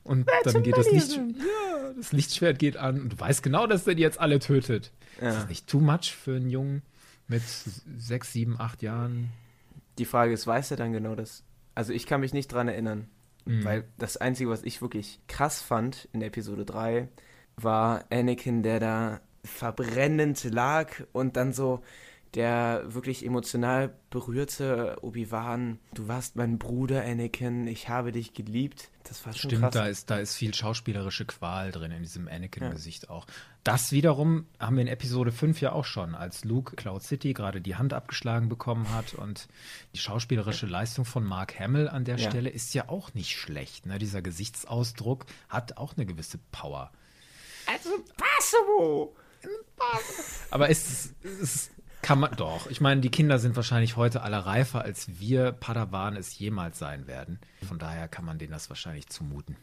[0.04, 3.84] Und dann geht das Licht, ja, das Lichtschwert geht an und du weißt genau, dass
[3.84, 4.92] der die jetzt alle tötet.
[5.16, 5.32] Ist Ja.
[5.34, 6.82] das nicht too much für einen Jungen
[7.26, 7.42] mit
[7.98, 9.30] sechs, sieben, acht Jahren?
[9.98, 11.42] Die Frage ist, weiß er dann genau das?
[11.74, 13.08] Also ich kann mich nicht dran erinnern,
[13.44, 17.08] weil das Einzige, was ich wirklich krass fand in Episode 3,
[17.56, 21.82] war Anakin, der da verbrennend lag und dann so
[22.38, 28.90] der wirklich emotional berührte Obi-Wan, du warst mein Bruder Anakin, ich habe dich geliebt.
[29.02, 29.74] Das war schon Stimmt, krass.
[29.74, 33.26] da ist, da ist viel schauspielerische Qual drin in diesem Anakin-Gesicht auch.
[33.64, 37.60] Das wiederum haben wir in Episode 5 ja auch schon, als Luke Cloud City gerade
[37.60, 39.48] die Hand abgeschlagen bekommen hat und
[39.92, 42.30] die schauspielerische Leistung von Mark Hamill an der Ja.
[42.30, 43.84] Stelle ist ja auch nicht schlecht.
[43.84, 43.98] Ne?
[43.98, 46.92] Dieser Gesichtsausdruck hat auch eine gewisse Power.
[47.66, 49.16] Also, Passimo!
[50.52, 51.70] Aber es, es
[52.02, 52.68] kann man doch.
[52.70, 57.06] Ich meine, die Kinder sind wahrscheinlich heute alle reifer, als wir Padawan es jemals sein
[57.06, 57.38] werden.
[57.66, 59.56] Von daher kann man denen das wahrscheinlich zumuten.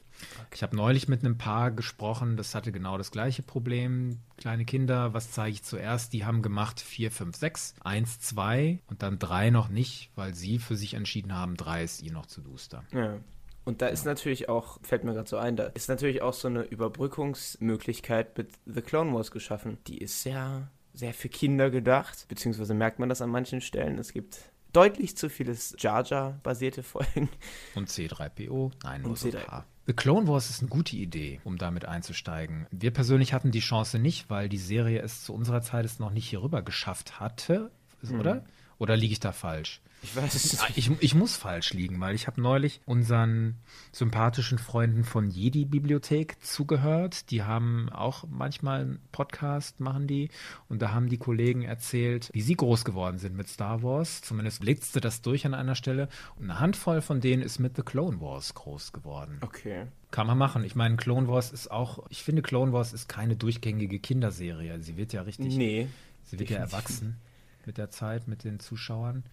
[0.53, 4.19] Ich habe neulich mit einem Paar gesprochen, das hatte genau das gleiche Problem.
[4.38, 6.13] Kleine Kinder, was zeige ich zuerst?
[6.13, 10.59] Die haben gemacht 4, 5, 6, 1, 2 und dann 3 noch nicht, weil sie
[10.59, 12.83] für sich entschieden haben, 3 ist ihr noch zu duster.
[12.93, 13.17] Ja.
[13.65, 16.47] Und da ist natürlich auch, fällt mir gerade so ein, da ist natürlich auch so
[16.47, 19.79] eine Überbrückungsmöglichkeit mit The Clone Wars geschaffen.
[19.88, 24.00] Die ist sehr, sehr für Kinder gedacht, beziehungsweise merkt man das an manchen Stellen.
[24.00, 24.38] Es gibt
[24.74, 27.30] deutlich zu vieles Jar Jar basierte Folgen.
[27.76, 28.72] Und C3PO?
[28.84, 29.46] Nein, nur Und so ein C3.
[29.46, 29.66] paar.
[29.88, 32.66] The Clone Wars ist eine gute Idee, um damit einzusteigen.
[32.72, 36.10] Wir persönlich hatten die Chance nicht, weil die Serie es zu unserer Zeit es noch
[36.10, 37.72] nicht hier rüber geschafft hatte,
[38.12, 38.43] oder?
[38.78, 39.82] Oder liege ich da falsch?
[40.06, 43.56] Ich weiß es Ah, Ich, ich muss falsch liegen, weil ich habe neulich unseren
[43.91, 47.32] sympathischen Freunden von Jedi Bibliothek zugehört.
[47.32, 50.30] Die haben auch manchmal einen Podcast, machen die.
[50.70, 54.22] Und da haben die Kollegen erzählt, wie sie groß geworden sind mit Star Wars.
[54.22, 56.08] Zumindest blitzte das durch an einer Stelle.
[56.36, 59.39] Und eine Handvoll von denen ist mit The Clone Wars groß geworden.
[59.41, 59.88] Okay.
[60.12, 60.64] Kann man machen.
[60.64, 64.80] Ich meine, Clone Wars ist auch, ich finde, Clone Wars ist keine durchgängige Kinderserie.
[64.82, 65.88] Sie wird ja richtig, Nee.
[66.26, 67.18] sie wird ja erwachsen
[67.66, 69.24] mit der Zeit, mit den Zuschauern.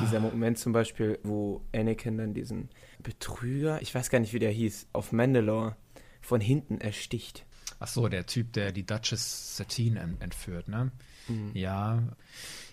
[0.00, 2.70] Dieser Moment zum Beispiel, wo Anakin dann diesen
[3.02, 5.76] Betrüger, ich weiß gar nicht, wie der hieß, auf Mandalore
[6.22, 7.44] von hinten ersticht.
[7.80, 10.90] Ach so, der Typ, der die Duchess Satine en- entführt, ne?
[11.52, 12.02] Ja.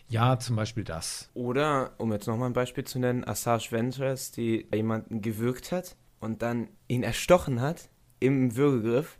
[0.07, 1.29] Ja, zum Beispiel das.
[1.33, 6.41] Oder, um jetzt nochmal ein Beispiel zu nennen, Assange Ventures, die jemanden gewürgt hat und
[6.41, 7.89] dann ihn erstochen hat
[8.19, 9.19] im Würgegriff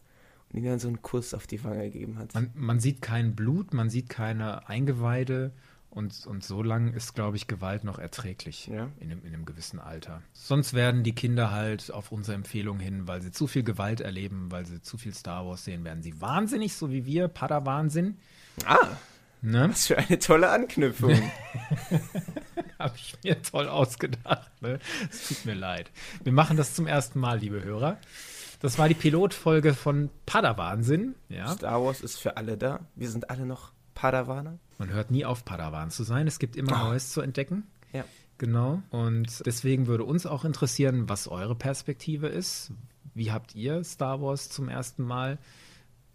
[0.51, 2.33] und ihm dann so einen Kuss auf die Wange gegeben hat.
[2.33, 5.53] Man, man sieht kein Blut, man sieht keine Eingeweide
[5.91, 8.89] und, und so lang ist, glaube ich, Gewalt noch erträglich Ja.
[8.99, 10.21] in, einem, in einem gewissen Alter.
[10.33, 14.47] Sonst werden die Kinder halt auf unsere Empfehlung hin, weil sie zu viel Gewalt erleben,
[14.51, 18.17] weil sie zu viel Star Wars sehen, werden sie wahnsinnig, so wie wir, Padawansinn.
[18.65, 18.87] Ah,
[19.43, 19.69] Ne?
[19.71, 21.19] was für eine tolle Anknüpfung.
[22.79, 24.51] Habe ich mir toll ausgedacht.
[24.61, 24.79] Ne?
[25.09, 25.89] Es tut mir leid.
[26.23, 27.97] Wir machen das zum ersten Mal, liebe Hörer.
[28.59, 31.15] Das war die Pilotfolge von Padawansinn.
[31.29, 31.47] Ja.
[31.53, 32.81] Star Wars ist für alle da.
[32.95, 33.71] Wir sind alle noch
[34.01, 34.57] Padawaner.
[34.79, 36.25] Man hört nie auf, Padawan zu sein.
[36.25, 36.83] Es gibt immer Ah.
[36.89, 37.67] Neues zu entdecken.
[37.93, 38.03] Ja.
[38.39, 38.81] Genau.
[38.89, 42.71] Und deswegen würde uns auch interessieren, was eure Perspektive ist.
[43.13, 45.37] Wie habt ihr Star Wars zum ersten Mal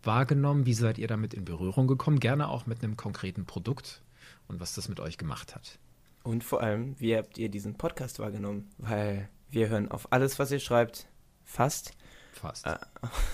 [0.02, 0.66] wahrgenommen?
[0.66, 2.18] Wie seid ihr damit in Berührung gekommen?
[2.18, 4.02] Gerne auch mit einem konkreten Produkt
[4.48, 5.78] und was das mit euch gemacht hat.
[6.24, 8.68] Und vor allem, wie habt ihr diesen Podcast wahrgenommen?
[8.78, 11.06] Weil wir hören auf alles, was ihr schreibt,
[11.44, 11.92] fast.
[12.32, 12.66] Fast.
[12.66, 12.80] Ah.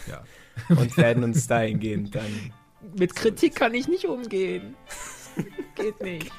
[0.07, 0.23] Ja.
[0.77, 2.53] Und werden uns dahingehend dann.
[2.99, 4.77] Mit Kritik kann ich nicht umgehen.
[5.75, 6.31] Geht nicht.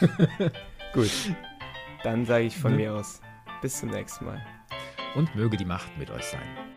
[0.94, 1.10] Gut.
[2.02, 2.76] Dann sage ich von Ne?
[2.78, 3.20] mir aus.
[3.62, 4.44] Bis zum nächsten Mal.
[5.14, 6.73] Und möge die Macht mit euch sein.